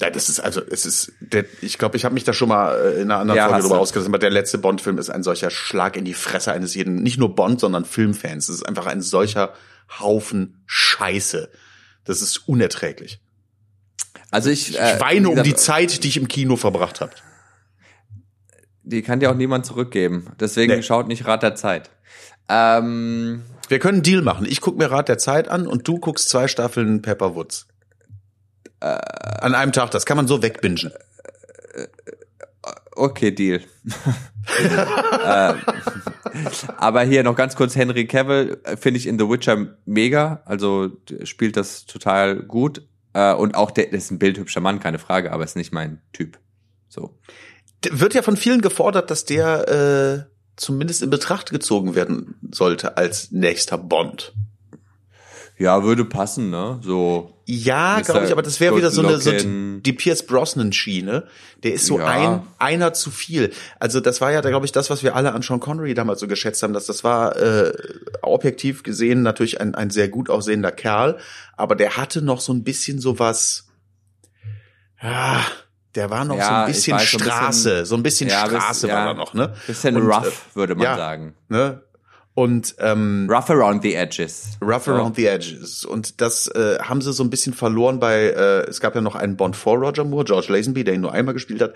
[0.00, 2.74] Ja, das ist also, es ist, der, ich glaube, ich habe mich da schon mal
[2.76, 5.48] äh, in einer anderen Ja, Folge drüber ausgelassen, aber der letzte Bond-Film ist ein solcher
[5.48, 8.50] Schlag in die Fresse eines jeden, nicht nur Bond, sondern Filmfans.
[8.50, 9.54] Es ist einfach ein solcher
[9.98, 11.48] Haufen Scheiße.
[12.04, 13.20] Das ist unerträglich.
[14.30, 17.12] Also ich, Ich äh, weine wie um die Zeit, die ich im Kino verbracht habe.
[18.82, 20.28] Die kann dir auch niemand zurückgeben.
[20.38, 20.82] Deswegen Nee.
[20.82, 21.90] schaut nicht Rat der Zeit.
[22.48, 24.46] Ähm, Wir können einen Deal machen.
[24.46, 27.66] Ich guck mir Rat der Zeit an und du guckst zwei Staffeln Pepper Woods.
[28.80, 28.86] Äh.
[28.86, 30.92] an einem Tag, das kann man so wegbingen.
[32.92, 33.60] Okay, Deal.
[35.24, 35.56] ähm,
[36.78, 40.90] aber hier noch ganz kurz Henry Cavill äh, finde ich in The Witcher mega, also
[41.24, 45.44] spielt das total gut äh, und auch der, ist ein bildhübscher Mann, keine Frage, aber
[45.44, 46.38] ist nicht mein Typ.
[46.88, 47.18] So.
[47.90, 53.30] Wird ja von vielen gefordert, dass der äh, zumindest in Betracht gezogen werden sollte als
[53.30, 54.32] nächster Bond.
[55.58, 56.80] Ja, würde passen, ne?
[56.82, 61.28] So Ja, glaube ich, aber das wäre wieder so eine so die, Pierce Brosnan Schiene.
[61.62, 62.06] Der ist so Ja.
[62.06, 63.52] ein einer zu viel.
[63.80, 66.28] Also das war ja, glaube ich, das, was wir alle an Sean Connery damals so
[66.28, 67.72] geschätzt haben, dass das war äh,
[68.20, 71.16] objektiv gesehen natürlich ein ein sehr gut aussehender Kerl,
[71.56, 73.66] aber der hatte noch so ein bisschen sowas.
[75.02, 75.40] Ja,
[75.96, 78.46] der war noch Ja, so ein bisschen weiß, ein bisschen- Straße, so ein bisschen Ja,
[78.46, 78.94] Straße ja.
[78.94, 79.54] war da noch, ne?
[79.66, 80.96] Bisschen Und, rough, würde man ja.
[80.96, 81.34] sagen.
[81.48, 81.82] Ne?
[82.34, 84.58] Und ähm, Rough around the edges.
[84.60, 85.86] Rough Around the Edges.
[85.86, 89.14] Und das äh, haben sie so ein bisschen verloren bei, äh, es gab ja noch
[89.14, 91.72] einen Bond vor Roger Moore, George Lazenby, der ihn nur einmal gespielt hat.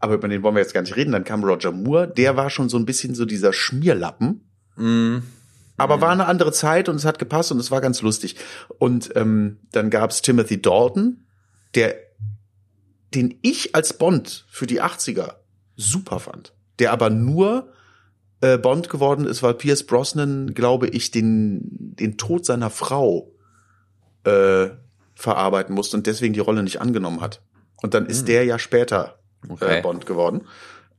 [0.00, 1.12] Aber über den wollen wir jetzt gar nicht reden.
[1.12, 4.46] Dann kam Roger Moore, der war schon so ein bisschen so dieser Schmierlappen.
[4.76, 5.20] Mm.
[5.78, 8.36] Aber war eine andere Zeit und es hat gepasst und es war ganz lustig.
[8.78, 11.24] Und ähm, dann gab's Timothy Dalton,
[11.74, 11.94] der,
[13.14, 15.34] den ich als Bond für die 80er
[15.76, 16.52] super fand.
[16.78, 17.72] Der aber nur
[18.40, 23.32] äh, Bond geworden ist, weil Pierce Brosnan, glaube ich, den, den Tod seiner Frau
[24.24, 24.68] äh,
[25.14, 27.42] verarbeiten musste und deswegen die Rolle nicht angenommen hat.
[27.82, 29.78] Und dann ist der ja später Okay.
[29.78, 30.42] äh, Bond geworden.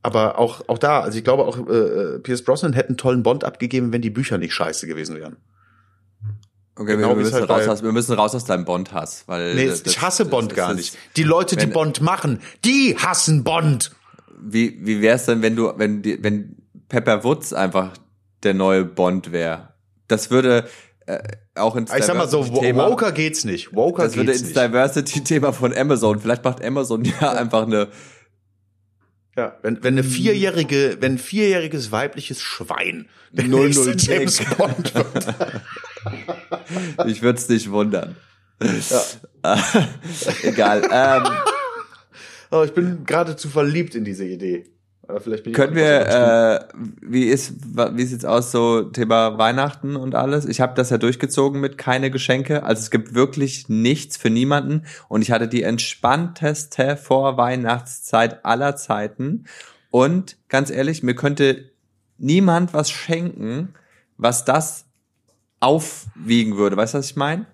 [0.02, 3.42] Aber auch, auch da, also ich glaube auch, äh, Pierce Brosnan hätte einen tollen Bond
[3.42, 5.36] abgegeben, wenn die Bücher nicht scheiße gewesen wären.
[6.76, 9.24] Okay, Genau wir, müssen halt raus wir müssen raus aus deinem Bond-Hass.
[9.26, 10.96] Weil Nee, das- ich hasse das- Bond das gar nicht.
[11.16, 13.92] Die Leute, die wenn- Bond machen, die hassen Bond.
[14.46, 16.56] Wie, wie wär's denn, wenn du, wenn die, wenn
[16.88, 17.92] Pepper Woods einfach
[18.42, 19.68] der neue Bond wäre?
[20.08, 20.66] Das würde
[21.06, 21.18] äh,
[21.54, 23.74] auch ins Ich sag mal so, Diversity-Thema- Woker geht's nicht.
[23.74, 24.52] Woker Das würde ins.
[24.52, 26.18] Diversity-Thema von Amazon.
[26.18, 27.88] Vielleicht macht Amazon ja einfach eine.
[29.36, 34.20] Ja, wenn, wenn eine vierjährige, wenn ein vierjähriges weibliches Schwein der 00 nächste Jack.
[34.20, 35.26] James Bond wird.
[37.06, 38.16] Ich würde es nicht wundern.
[40.42, 40.82] Egal.
[40.90, 41.24] Ähm,
[42.54, 44.70] Oh, ich bin geradezu verliebt in diese Idee.
[45.08, 46.60] Aber vielleicht bin ich können wir, äh,
[47.02, 50.46] wie ist, wie sieht's aus so Thema Weihnachten und alles?
[50.46, 52.62] Ich habe das ja durchgezogen mit keine Geschenke.
[52.62, 59.46] Also es gibt wirklich nichts für niemanden und ich hatte die entspannteste Vorweihnachtszeit aller Zeiten.
[59.90, 61.70] Und ganz ehrlich, mir könnte
[62.18, 63.74] niemand was schenken,
[64.16, 64.86] was das
[65.64, 66.76] aufwiegen würde.
[66.76, 67.46] Weißt du, was ich meine?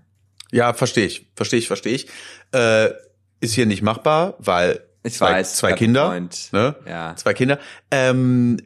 [0.51, 2.09] Ja, verstehe ich, verstehe ich, verstehe ich.
[2.53, 2.91] Äh,
[3.41, 6.21] ist hier nicht machbar, weil Ich zwei, weiß, zwei Kinder,
[6.53, 6.77] ne?
[6.87, 7.15] Ja.
[7.17, 7.59] Zwei Kinder.
[7.91, 8.59] Ähm,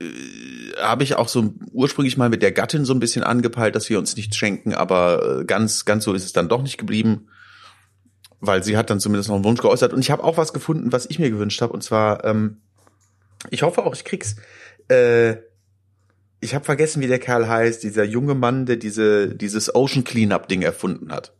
[0.00, 0.04] äh,
[0.80, 3.98] habe ich auch so ursprünglich mal mit der Gattin so ein bisschen angepeilt, dass wir
[3.98, 7.28] uns nichts schenken, aber äh, ganz, ganz so ist es dann doch nicht geblieben,
[8.40, 9.92] weil sie hat dann zumindest noch einen Wunsch geäußert.
[9.92, 12.58] Und ich habe auch was gefunden, was ich mir gewünscht habe, und zwar, ähm,
[13.50, 14.36] ich hoffe auch, ich krieg's.
[14.88, 15.36] Äh,
[16.46, 20.48] ich habe vergessen, wie der Kerl heißt, dieser junge Mann, der diese dieses Ocean Cleanup
[20.48, 21.32] Ding erfunden hat.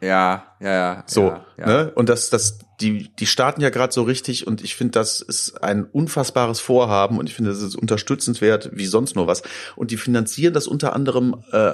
[0.00, 1.04] Ja, ja, ja.
[1.06, 1.66] So, ja, ja.
[1.66, 1.92] ne?
[1.94, 5.62] Und das, das, die, die starten ja gerade so richtig und ich finde, das ist
[5.62, 9.42] ein unfassbares Vorhaben und ich finde, das ist unterstützenswert wie sonst nur was.
[9.76, 11.72] Und die finanzieren das unter anderem äh,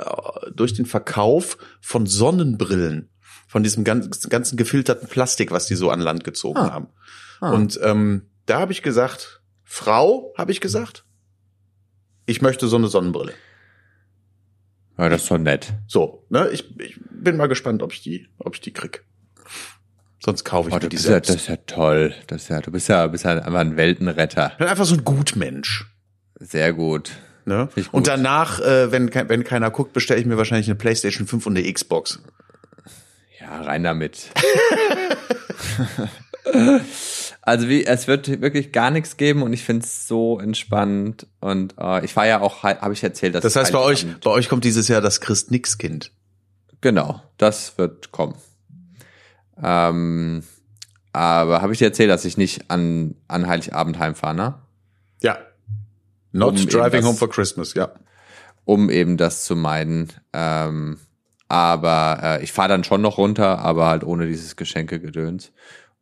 [0.54, 3.08] durch den Verkauf von Sonnenbrillen,
[3.48, 6.72] von diesem ganzen, ganzen gefilterten Plastik, was die so an Land gezogen Ah.
[6.72, 6.88] haben.
[7.40, 7.50] Ah.
[7.50, 11.04] Und ähm, da habe ich gesagt, Frau, habe ich gesagt,
[12.30, 13.32] ich möchte so eine Sonnenbrille.
[14.98, 15.72] Ja, das ist doch nett.
[15.88, 16.48] So, ne?
[16.50, 19.04] Ich, ich bin mal gespannt, ob ich die, ob ich die krieg.
[20.22, 21.30] Sonst kaufe ich Oh, mir die bist ja, selbst.
[21.30, 22.14] das ist ja toll.
[22.26, 24.50] Das ist ja, du bist ja, bist ja einfach ein Weltenretter.
[24.52, 25.86] Ich bin einfach so ein Gutmensch.
[26.38, 27.12] Sehr gut.
[27.46, 27.68] Ne?
[27.74, 27.88] Gut.
[27.92, 31.56] Und danach, äh, wenn, wenn keiner guckt, bestelle ich mir wahrscheinlich eine PlayStation 5 und
[31.56, 32.20] eine Xbox.
[33.40, 34.28] Ja, rein damit.
[37.42, 41.74] also wie, es wird wirklich gar nichts geben und ich finde es so entspannt und
[41.78, 44.48] äh, ich war ja auch, habe ich erzählt, dass Das heißt, bei euch, bei euch
[44.48, 46.12] kommt dieses Jahr das Christ-Nix-Kind.
[46.80, 48.34] Genau, das wird kommen.
[49.62, 50.42] Ähm,
[51.12, 54.54] aber habe ich dir erzählt, dass ich nicht an, an Heiligabend heimfahre, ne?
[55.22, 55.38] Ja.
[56.32, 57.90] Not Um driving das- home for Christmas, ja.
[58.64, 60.12] um eben das zu meiden.
[60.32, 60.98] Ähm,
[61.48, 65.52] aber äh, ich fahre dann schon noch runter, aber halt ohne dieses Geschenkegedöns.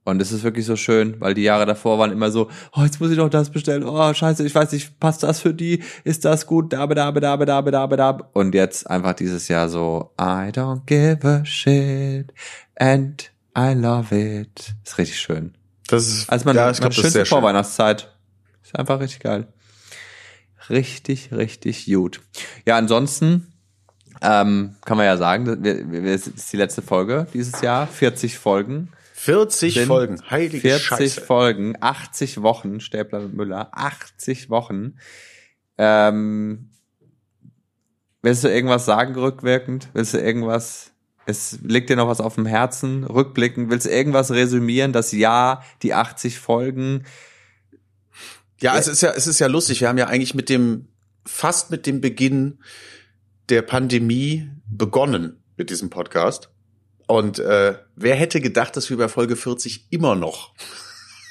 [0.08, 2.98] Und es ist wirklich so schön, weil die Jahre davor waren immer so, oh, jetzt
[2.98, 3.84] muss ich doch das bestellen.
[3.84, 5.82] Oh, scheiße, ich weiß nicht, passt das für die?
[6.02, 6.72] Ist das gut?
[6.72, 8.30] Da, da, da, da, da, da, da.
[8.32, 12.32] Und jetzt einfach dieses Jahr so, I don't give a shit
[12.76, 14.72] and I love it.
[14.82, 15.54] Ist richtig schön.
[15.88, 17.36] Das ist, Also man, ja, ich man das ist schönste sehr schön.
[17.40, 18.10] Vorweihnachtszeit.
[18.64, 19.48] Ist einfach richtig geil.
[20.70, 22.22] Richtig, richtig gut.
[22.64, 23.52] Ja, ansonsten
[24.22, 27.86] ähm, kann man ja sagen, wir, wir, es ist die letzte Folge dieses Jahr.
[27.86, 28.88] 40 Folgen.
[29.18, 31.20] 40 Sind Folgen, heilige 40 Scheiße.
[31.22, 34.94] Folgen, 80 Wochen, Stäbler und Müller, 80 Wochen.
[35.76, 36.70] Ähm,
[38.22, 39.88] willst du irgendwas sagen rückwirkend?
[39.92, 40.92] Willst du irgendwas,
[41.26, 43.70] es liegt dir noch was auf dem Herzen, rückblickend?
[43.70, 44.92] Willst du irgendwas resümieren?
[44.92, 47.04] Das Jahr, die 80 Folgen?
[48.60, 49.80] Ja, es ist ja, es ist ja lustig.
[49.80, 50.86] Wir haben ja eigentlich mit dem,
[51.26, 52.60] fast mit dem Beginn
[53.48, 56.50] der Pandemie begonnen mit diesem Podcast.
[57.08, 60.52] Und äh, wer hätte gedacht, dass wir bei Folge 40 immer noch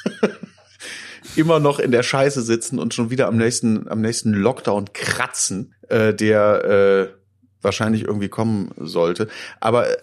[1.35, 5.75] immer noch in der Scheiße sitzen und schon wieder am nächsten am nächsten Lockdown kratzen,
[5.87, 7.13] äh, der äh,
[7.61, 9.27] wahrscheinlich irgendwie kommen sollte.
[9.59, 9.97] Aber äh,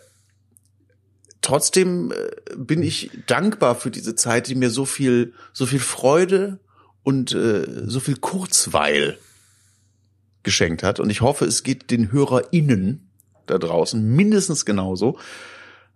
[1.41, 6.61] trotzdem äh, bin ich dankbar für diese Zeit, die mir so viel so viel Freude
[7.03, 9.19] und äh, so viel Kurzweil
[10.45, 11.01] geschenkt hat.
[11.01, 13.11] Und ich hoffe, es geht den HörerInnen
[13.47, 15.19] da draußen mindestens genauso.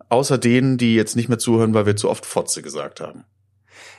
[0.09, 3.25] Außer denen, die jetzt nicht mehr zuhören, weil wir zu oft Fotze gesagt haben.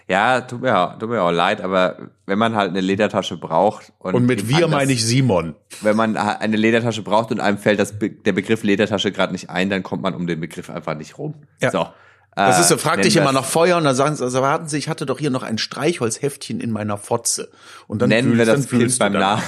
[0.08, 3.94] Ja, tut mir, auch, tut mir auch leid, aber wenn man halt eine Ledertasche braucht
[4.00, 5.56] und, Und mit wir meine ich Simon.
[5.82, 9.70] wenn man eine Ledertasche braucht und einem fällt das, der Begriff Ledertasche gerade nicht ein,
[9.70, 11.36] dann kommt man um den Begriff einfach nicht rum.
[11.62, 11.70] Ja.
[11.70, 11.88] So.
[12.36, 14.24] Das Äh, ist so, frag nennen dich wir immer nach Feuer und dann sagen sie,
[14.24, 17.52] also warten Sie, ich hatte doch hier noch ein Streichholzheftchen in meiner Fotze.
[17.88, 19.14] Und dann nennen wir wühlst- das dann Kind beim.
[19.14, 19.44] Namen.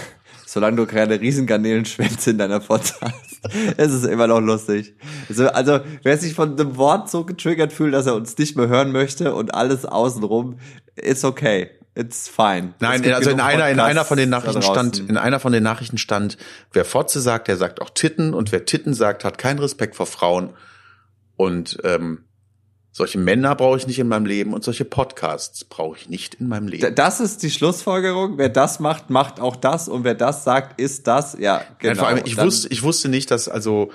[0.54, 4.94] Solange du keine Riesengarnelenschwänze in deiner Fotze hast, ist es immer noch lustig.
[5.30, 8.68] Also, also, wer sich von einem Wort so getriggert fühlt, dass er uns nicht mehr
[8.68, 10.60] hören möchte und alles außenrum,
[10.98, 11.70] ist okay.
[11.96, 12.74] It's fine.
[12.82, 15.98] Nein, also in einer, in einer von den Nachrichten stand, in einer von den Nachrichten
[15.98, 16.38] stand,
[16.74, 20.06] wer Fotze sagt, der sagt auch Titten und wer Titten sagt, hat keinen Respekt vor
[20.06, 20.50] Frauen.
[21.38, 22.26] Und ähm,
[22.92, 26.48] solche Männer brauche ich nicht in meinem Leben und solche Podcasts brauche ich nicht in
[26.48, 26.94] meinem Leben.
[26.96, 28.38] Das ist die Schlussfolgerung.
[28.38, 29.88] Wer das macht, macht auch das.
[29.88, 31.38] Und wer das sagt, ist das.
[31.40, 31.94] Ja, genau.
[31.94, 33.92] Nein, vor allem, ich Dann- wusste, ich wusste nicht, dass also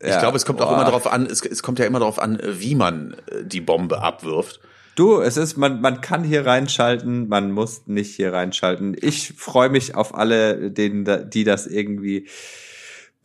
[0.00, 0.74] ich Ja, glaube, es kommt auch boah.
[0.74, 4.00] immer darauf an, es, es kommt ja immer darauf an, wie man äh, die Bombe
[4.00, 4.60] abwirft.
[4.94, 8.96] Du, es ist, man, man kann hier reinschalten, man muss nicht hier reinschalten.
[9.00, 12.26] Ich freue mich auf alle, denen, die das irgendwie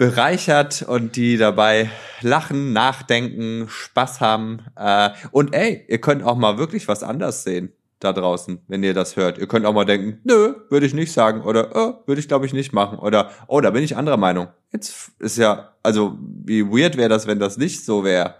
[0.03, 1.89] bereichert und die dabei
[2.19, 4.59] lachen, nachdenken, Spaß haben.
[4.75, 8.93] Äh, und ey, ihr könnt auch mal wirklich was anders sehen da draußen, wenn ihr
[8.93, 9.37] das hört.
[9.37, 12.45] Ihr könnt auch mal denken, nö, würde ich nicht sagen oder oh, würde ich glaube
[12.45, 14.47] ich nicht machen oder oh, da bin ich anderer Meinung.
[14.73, 18.35] Jetzt ist ja, also wie weird wäre das, wenn das nicht so wäre.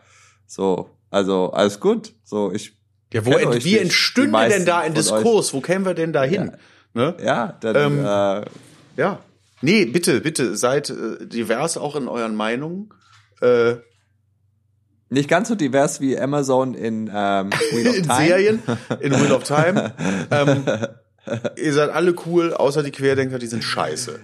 [0.46, 2.14] So, also alles gut.
[2.26, 2.78] So, ich
[3.14, 5.08] Ja, wo ent, euch wie entstünde denn da ein von euch.
[5.08, 5.54] Diskurs?
[5.54, 6.52] Wo kämen wir denn da hin?
[6.94, 7.16] Ne?
[7.24, 9.20] Ja, dann Ähm, äh, Ja.
[9.64, 12.90] Nee, bitte, bitte, seid äh, divers auch in euren Meinungen.
[13.42, 13.76] Äh,
[15.10, 18.28] nicht ganz so divers wie Amazon in ähm, Wheel of in Time.
[18.28, 18.64] Serien,
[19.00, 19.94] in Wheel of Time.
[20.32, 20.66] ähm,
[21.56, 24.20] ihr seid alle cool, außer die Querdenker, die sind scheiße.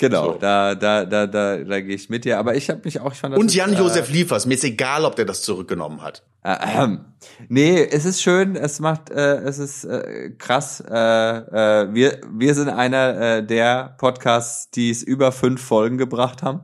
[0.00, 0.38] Genau, So.
[0.40, 2.38] da, da, da, da, da gehe ich mit dir.
[2.38, 5.14] Aber ich habe mich auch, ich fand das Und Jan-Josef Liefers, mir ist egal, ob
[5.14, 6.22] der das zurückgenommen hat.
[6.42, 7.04] Äh, ähm,
[7.50, 10.82] nee, es ist schön, es macht, äh, es ist äh, krass.
[10.88, 16.42] Äh, äh, wir, wir sind einer äh, der Podcasts, die es über fünf Folgen gebracht
[16.42, 16.60] haben.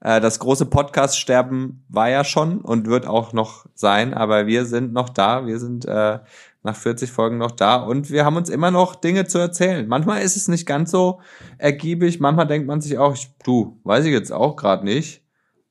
[0.00, 4.92] Äh, das große Podcast-Sterben war ja schon und wird auch noch sein, aber wir sind
[4.92, 5.46] noch da.
[5.46, 6.18] Wir sind äh,
[6.66, 9.88] nach 40 Folgen noch da und wir haben uns immer noch Dinge zu erzählen.
[9.88, 11.20] Manchmal ist es nicht ganz so
[11.56, 15.22] ergiebig, manchmal denkt man sich auch, ich, du, weiß ich jetzt auch gerade nicht.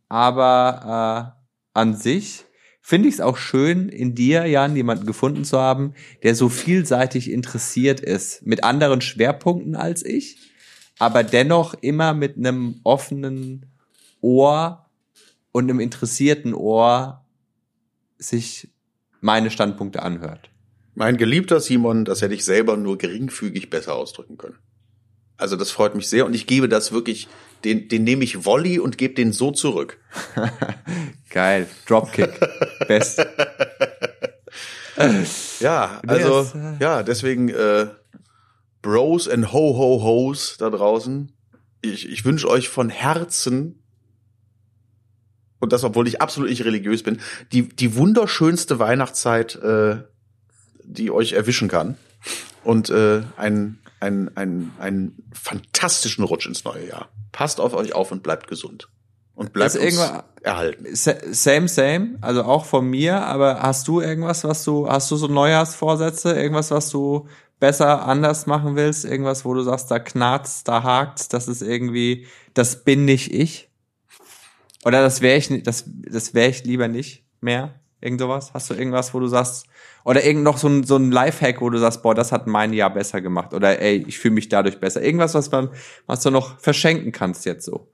[0.09, 2.45] Aber äh, an sich
[2.81, 7.29] finde ich es auch schön, in dir, Jan, jemanden gefunden zu haben, der so vielseitig
[7.29, 10.37] interessiert ist, mit anderen Schwerpunkten als ich,
[10.97, 13.65] aber dennoch immer mit einem offenen
[14.21, 14.85] Ohr
[15.51, 17.25] und einem interessierten Ohr
[18.17, 18.69] sich
[19.19, 20.51] meine Standpunkte anhört.
[20.95, 24.57] Mein geliebter Simon, das hätte ich selber nur geringfügig besser ausdrücken können.
[25.37, 27.27] Also das freut mich sehr und ich gebe das wirklich,
[27.65, 29.99] den, den nehme ich Volley und gebe den so zurück.
[31.29, 32.39] Geil, Dropkick,
[32.87, 33.25] best.
[35.59, 36.47] Ja, also
[36.79, 37.87] ja, deswegen äh,
[38.81, 41.33] Bros and Ho Ho Hos da draußen.
[41.81, 43.83] Ich, ich wünsche euch von Herzen
[45.59, 47.19] und das, obwohl ich absolut nicht religiös bin,
[47.51, 49.97] die die wunderschönste Weihnachtszeit, äh,
[50.87, 51.97] die euch erwischen kann
[52.63, 57.09] und äh, einen einen einen einen fantastischen Rutsch ins neue Jahr.
[57.31, 58.89] Passt auf euch auf und bleibt gesund
[59.35, 59.75] und bleibt
[60.41, 60.95] erhalten.
[60.95, 65.15] Sa- Same, same, also auch von mir, aber hast du irgendwas, was du, hast du
[65.17, 67.27] so Neujahrsvorsätze, irgendwas, was du
[67.59, 72.27] besser anders machen willst, irgendwas, wo du sagst, da knarzt, da hakt, das ist irgendwie,
[72.53, 73.69] das bin nicht ich?
[74.83, 77.79] Oder das wäre ich, das, das wäre ich lieber nicht mehr?
[78.05, 78.51] Irgend sowas?
[78.53, 79.65] Hast du irgendwas, wo du sagst,
[80.03, 82.71] oder irgend noch so ein, so ein Lifehack, wo du sagst, boah, das hat mein
[82.71, 85.01] Jahr besser gemacht, oder ey, ich fühle mich dadurch besser.
[85.01, 85.69] Irgendwas, was man,
[86.05, 87.91] was du noch verschenken kannst jetzt so.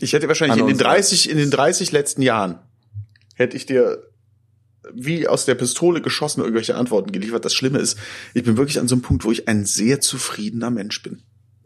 [0.00, 0.82] Ich hätte wahrscheinlich in den uns.
[0.82, 2.60] 30, in den 30 letzten Jahren
[3.34, 4.04] hätte ich dir
[4.94, 7.44] wie aus der Pistole geschossen irgendwelche Antworten geliefert.
[7.44, 7.98] Das Schlimme ist,
[8.32, 11.22] ich bin wirklich an so einem Punkt, wo ich ein sehr zufriedener Mensch bin.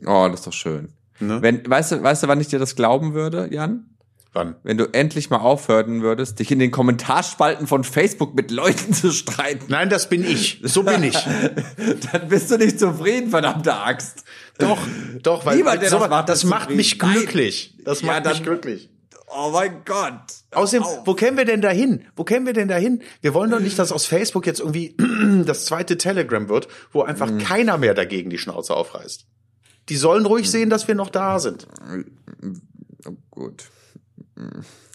[0.06, 0.94] Oh, das ist doch schön.
[1.20, 1.42] Ne?
[1.42, 3.91] Wenn, weißt du, weißt du, wann ich dir das glauben würde, Jan?
[4.34, 4.56] Wann?
[4.62, 9.12] Wenn du endlich mal aufhören würdest, dich in den Kommentarspalten von Facebook mit Leuten zu
[9.12, 9.66] streiten.
[9.68, 10.60] Nein, das bin ich.
[10.62, 11.16] So bin ich.
[12.12, 14.24] Dann bist du nicht zufrieden, verdammte Axt.
[14.58, 14.78] Doch,
[15.22, 17.12] doch, weil Niemand, der so- das macht, das macht mich Nein.
[17.12, 17.76] glücklich.
[17.84, 18.88] Das Ja, macht mich dann- glücklich.
[19.34, 20.12] Oh mein Gott.
[20.50, 22.04] Außerdem, wo kämen wir denn dahin?
[22.16, 23.02] Wo kämen wir denn dahin?
[23.22, 24.94] Wir wollen doch nicht, dass aus Facebook jetzt irgendwie
[25.46, 27.38] das zweite Telegram wird, wo einfach Mhm.
[27.38, 29.24] keiner mehr dagegen die Schnauze aufreißt.
[29.88, 31.66] Die sollen ruhig sehen, dass wir noch da sind.
[33.06, 33.64] Oh, gut.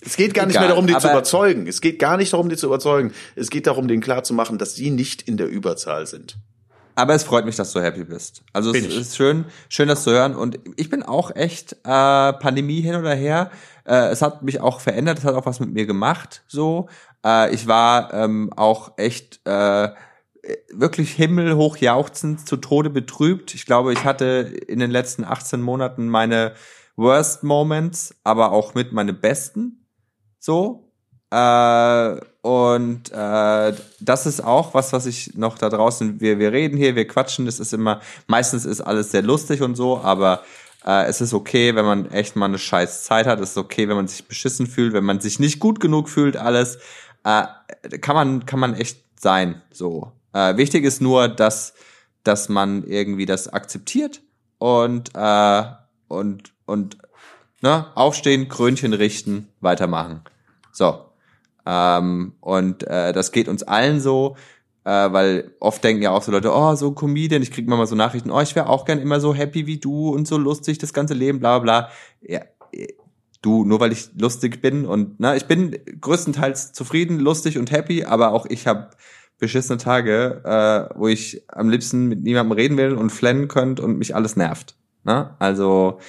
[0.02, 1.68] Es geht gar nicht Egal, mehr darum, die zu überzeugen.
[1.68, 3.14] Es geht gar nicht darum, die zu überzeugen.
[3.36, 6.38] Es geht darum, denen klarzumachen, dass sie nicht in der Überzahl sind.
[6.96, 8.42] Aber es freut mich, dass du happy bist.
[8.54, 9.00] Also Bin es ich.
[9.00, 10.36] ist schön, schön, das zu hören.
[10.36, 11.76] Und ich bin auch echt äh,
[12.34, 13.52] Pandemie hin oder her.
[13.86, 15.20] Äh, es hat mich auch verändert.
[15.20, 16.44] Es hat auch was mit mir gemacht.
[16.48, 16.90] So,
[17.24, 19.90] äh, ich war ähm, auch echt äh,
[20.74, 23.54] wirklich himmelhoch jauchzend zu Tode betrübt.
[23.54, 26.54] Ich glaube, ich hatte in den letzten 18 Monaten meine
[26.98, 29.88] worst Moments, aber auch mit meine besten.
[30.40, 30.92] So.
[31.30, 36.78] Äh, und äh, das ist auch was, was ich noch da draußen, wir, wir reden
[36.78, 40.44] hier, wir quatschen, das ist immer, meistens ist alles sehr lustig und so, aber
[40.86, 43.90] äh, es ist okay, wenn man echt mal eine scheiß Zeit hat, es ist okay,
[43.90, 46.78] wenn man sich beschissen fühlt, wenn man sich nicht gut genug fühlt, alles,
[47.26, 47.44] äh,
[48.00, 50.14] kann man, kann man echt sein, so.
[50.32, 51.74] Äh, wichtig ist nur, dass,
[52.24, 54.22] dass man irgendwie das akzeptiert
[54.60, 55.64] und, äh,
[56.08, 56.98] und, und,
[57.62, 60.22] ne, aufstehen, Krönchen richten, weitermachen.
[60.72, 61.06] So.
[61.66, 64.38] Ähm, und äh, das geht uns allen so,
[64.86, 67.96] äh, weil oft denken ja auch so Leute, oh, so Comedian, ich krieg manchmal so
[67.96, 70.94] Nachrichten, oh, ich wäre auch gern immer so happy wie du und so lustig das
[70.94, 71.90] ganze Leben, bla bla.
[72.22, 72.42] Ja,
[73.42, 78.06] du, nur weil ich lustig bin und na, ich bin größtenteils zufrieden, lustig und happy,
[78.06, 78.92] aber auch ich habe
[79.40, 83.98] beschissene Tage, äh, wo ich am liebsten mit niemandem reden will und flennen könnt und
[83.98, 84.76] mich alles nervt.
[85.08, 85.36] Ne?
[85.40, 86.00] Also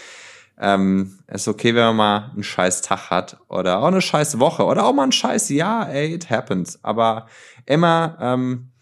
[0.58, 4.40] ähm, es ist okay, wenn man mal einen scheiß Tag hat oder auch eine scheiß
[4.40, 6.80] Woche oder auch mal ein scheiß Jahr, ey, it happens.
[6.82, 7.28] Aber
[7.64, 8.72] immer, ähm,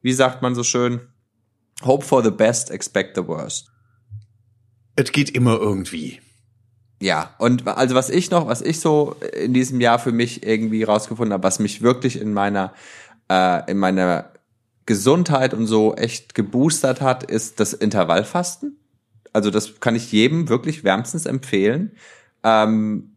[0.00, 1.00] wie sagt man so schön,
[1.84, 3.68] hope for the best, expect the worst.
[4.96, 6.20] Es geht immer irgendwie.
[7.02, 10.82] Ja, und also was ich noch, was ich so in diesem Jahr für mich irgendwie
[10.84, 12.72] rausgefunden habe, was mich wirklich in meiner,
[13.30, 14.30] äh, in meiner
[14.86, 18.79] Gesundheit und so echt geboostert hat, ist das Intervallfasten.
[19.32, 21.92] Also das kann ich jedem wirklich wärmstens empfehlen.
[22.42, 23.16] Ähm,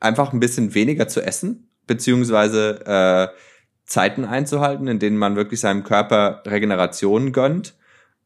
[0.00, 3.36] einfach ein bisschen weniger zu essen, beziehungsweise äh,
[3.84, 7.74] Zeiten einzuhalten, in denen man wirklich seinem Körper Regeneration gönnt.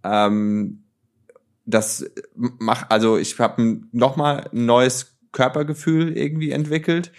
[0.04, 0.84] Ähm,
[1.64, 7.12] das mach, also ich habe noch mal ein neues Körpergefühl irgendwie entwickelt.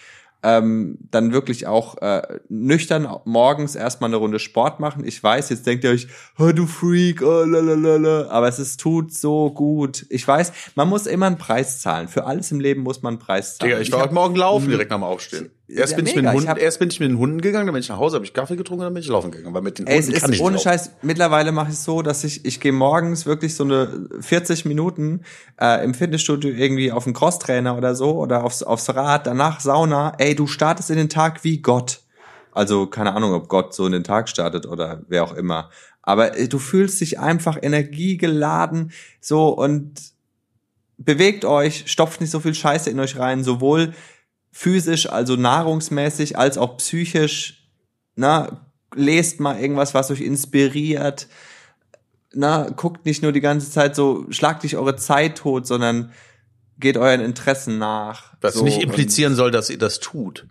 [0.47, 5.03] Ähm, dann wirklich auch äh, nüchtern morgens erstmal eine Runde Sport machen.
[5.05, 6.07] Ich weiß, jetzt denkt ihr euch,
[6.39, 8.29] oh, du Freak, oh, lalalala.
[8.29, 10.05] aber es ist, tut so gut.
[10.09, 12.07] Ich weiß, man muss immer einen Preis zahlen.
[12.07, 13.71] Für alles im Leben muss man einen Preis zahlen.
[13.71, 15.51] Digga, ich war heute Morgen laufen direkt nach dem Aufstehen.
[15.69, 17.67] Erst bin, ich mit den Ich Hunden, hab- erst bin ich mit den Hunden gegangen,
[17.67, 19.53] dann bin ich nach Hause, habe ich Kaffee getrunken, dann bin ich laufen gegangen.
[19.53, 20.77] Weil mit den Ey, Hunden es kann ich ist ohne nicht laufen.
[20.79, 24.63] Scheiß, mittlerweile mache ich es so, dass ich, ich gehe morgens wirklich so eine 40
[24.63, 25.23] Minuten
[25.59, 30.13] äh, im Fitnessstudio irgendwie auf den Crosstrainer oder so oder aufs, aufs Rad, danach Sauna.
[30.19, 31.99] Ey, du startest in den Tag wie Gott.
[32.53, 35.69] Also keine Ahnung, ob Gott so in den Tag startet oder wer auch immer.
[36.01, 39.99] Aber äh, du fühlst dich einfach energiegeladen so und
[40.97, 43.93] bewegt euch, stopft nicht so viel Scheiße in euch rein, sowohl
[44.51, 47.69] physisch, also nahrungsmäßig, als auch psychisch.
[48.15, 51.27] Na, lest mal irgendwas, was euch inspiriert.
[52.33, 56.11] Na, guckt nicht nur die ganze Zeit so, schlagt nicht eure Zeit tot, sondern
[56.79, 58.33] geht euren Interessen nach.
[58.41, 60.47] Was so, nicht implizieren soll, dass ihr das tut.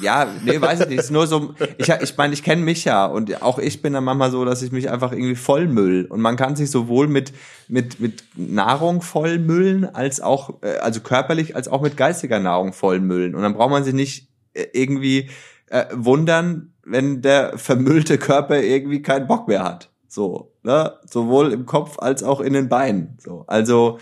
[0.00, 0.98] Ja, nee, weiß ich nicht.
[0.98, 4.04] Ist nur so, ich, ich meine, ich kenne mich ja und auch ich bin dann
[4.04, 6.06] manchmal so, dass ich mich einfach irgendwie vollmüll.
[6.06, 7.32] Und man kann sich sowohl mit,
[7.68, 13.34] mit, mit Nahrung vollmüllen, als auch, äh, also körperlich, als auch mit geistiger Nahrung vollmüllen.
[13.34, 15.30] Und dann braucht man sich nicht äh, irgendwie
[15.68, 19.90] äh, wundern, wenn der vermüllte Körper irgendwie keinen Bock mehr hat.
[20.08, 20.92] So, ne?
[21.10, 23.18] Sowohl im Kopf als auch in den Beinen.
[23.18, 23.98] So, also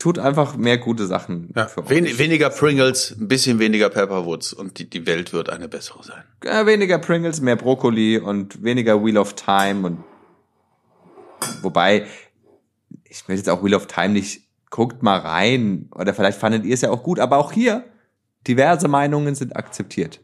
[0.00, 1.66] tut einfach mehr gute Sachen Ja.
[1.68, 2.18] für Wen, euch.
[2.18, 6.24] weniger Pringles, ein bisschen weniger Pepperwoods und die, die Welt wird eine bessere sein.
[6.44, 10.04] äh, weniger Pringles, mehr Brokkoli und weniger Wheel of Time und
[11.62, 12.06] wobei
[13.04, 16.74] ich will jetzt auch Wheel of Time nicht guckt mal rein oder vielleicht fandet ihr
[16.74, 17.84] es ja auch gut, aber auch hier
[18.46, 20.20] diverse Meinungen sind akzeptiert.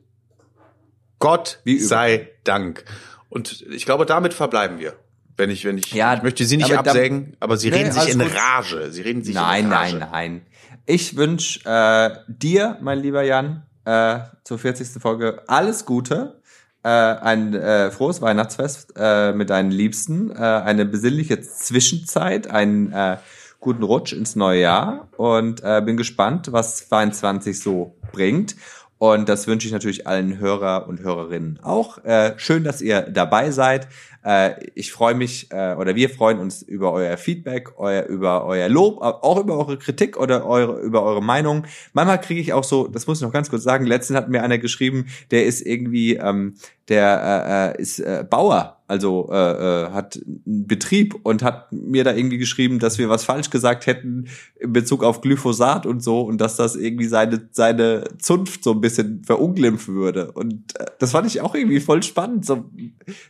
[1.19, 2.85] Gott sei Dank.
[3.29, 4.95] Und ich glaube, damit verbleiben wir.
[5.37, 7.77] Wenn ich, wenn ich, Ja, ich möchte sie nicht aber da- absägen, aber sie Nee,
[7.79, 8.33] reden sich in gut.
[8.35, 8.91] Rage.
[8.91, 9.97] Sie reden sich Nein, in Rage.
[9.99, 10.43] nein, nein.
[10.87, 15.01] Ich wünsche äh, dir, mein lieber Jan, äh, zur 40.
[15.03, 16.41] Folge alles Gute,
[16.85, 23.17] äh, ein äh, frohes Weihnachtsfest äh, mit deinen Liebsten, äh, eine besinnliche Zwischenzeit, einen äh,
[23.61, 28.57] guten Rutsch ins neue Jahr und äh, bin gespannt, was 22 so bringt.
[28.99, 32.03] Und das wünsche ich natürlich allen Hörer und Hörerinnen auch.
[32.05, 33.89] Äh, schön, dass ihr dabei seid.
[34.27, 38.69] Äh, ich freue mich äh, oder wir freuen uns über euer Feedback, euer, über euer
[38.69, 41.65] Lob, auch über eure Kritik oder eure, über eure Meinung.
[41.93, 44.43] Manchmal kriege ich auch so, das muss ich noch ganz kurz sagen, letztens hat mir
[44.43, 46.55] einer geschrieben, der ist irgendwie, ähm,
[46.89, 52.05] der äh, äh ist äh, Bauer also äh, äh, hat einen Betrieb und hat mir
[52.05, 54.27] da irgendwie geschrieben, dass wir was falsch gesagt hätten
[54.61, 58.81] in Bezug auf Glyphosat und so und dass das irgendwie seine seine Zunft so ein
[58.81, 62.47] bisschen verunglimpfen würde und äh, das fand ich auch irgendwie voll spannend.
[62.47, 62.71] So,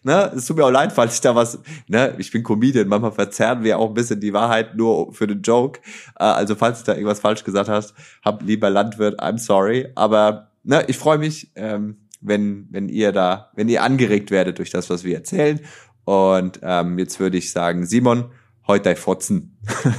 [0.02, 3.12] ne, es tut mir auch leid, falls ich da was, ne, ich bin Comedian, manchmal
[3.12, 5.80] verzerren wir auch ein bisschen die Wahrheit nur für den Joke.
[6.18, 10.50] Äh, also falls du da irgendwas falsch gesagt hast, hab lieber Landwirt, I'm sorry, aber
[10.62, 11.50] ne, ich freue mich.
[11.54, 15.60] Ähm, wenn, wenn ihr da, wenn ihr angeregt werdet durch das, was wir erzählen.
[16.04, 18.30] Und ähm, jetzt würde ich sagen, Simon,
[18.66, 19.58] heute dein Fotzen.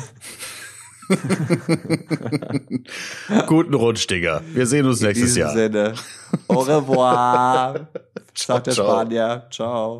[3.47, 4.41] Guten Rutsch, Digga.
[4.53, 5.51] Wir sehen uns nächstes Jahr.
[5.51, 5.93] In diesem Sinne.
[6.47, 7.87] Au revoir.
[8.33, 8.87] ciao, der ciao.
[8.87, 9.47] Spanier.
[9.49, 9.99] Ciao.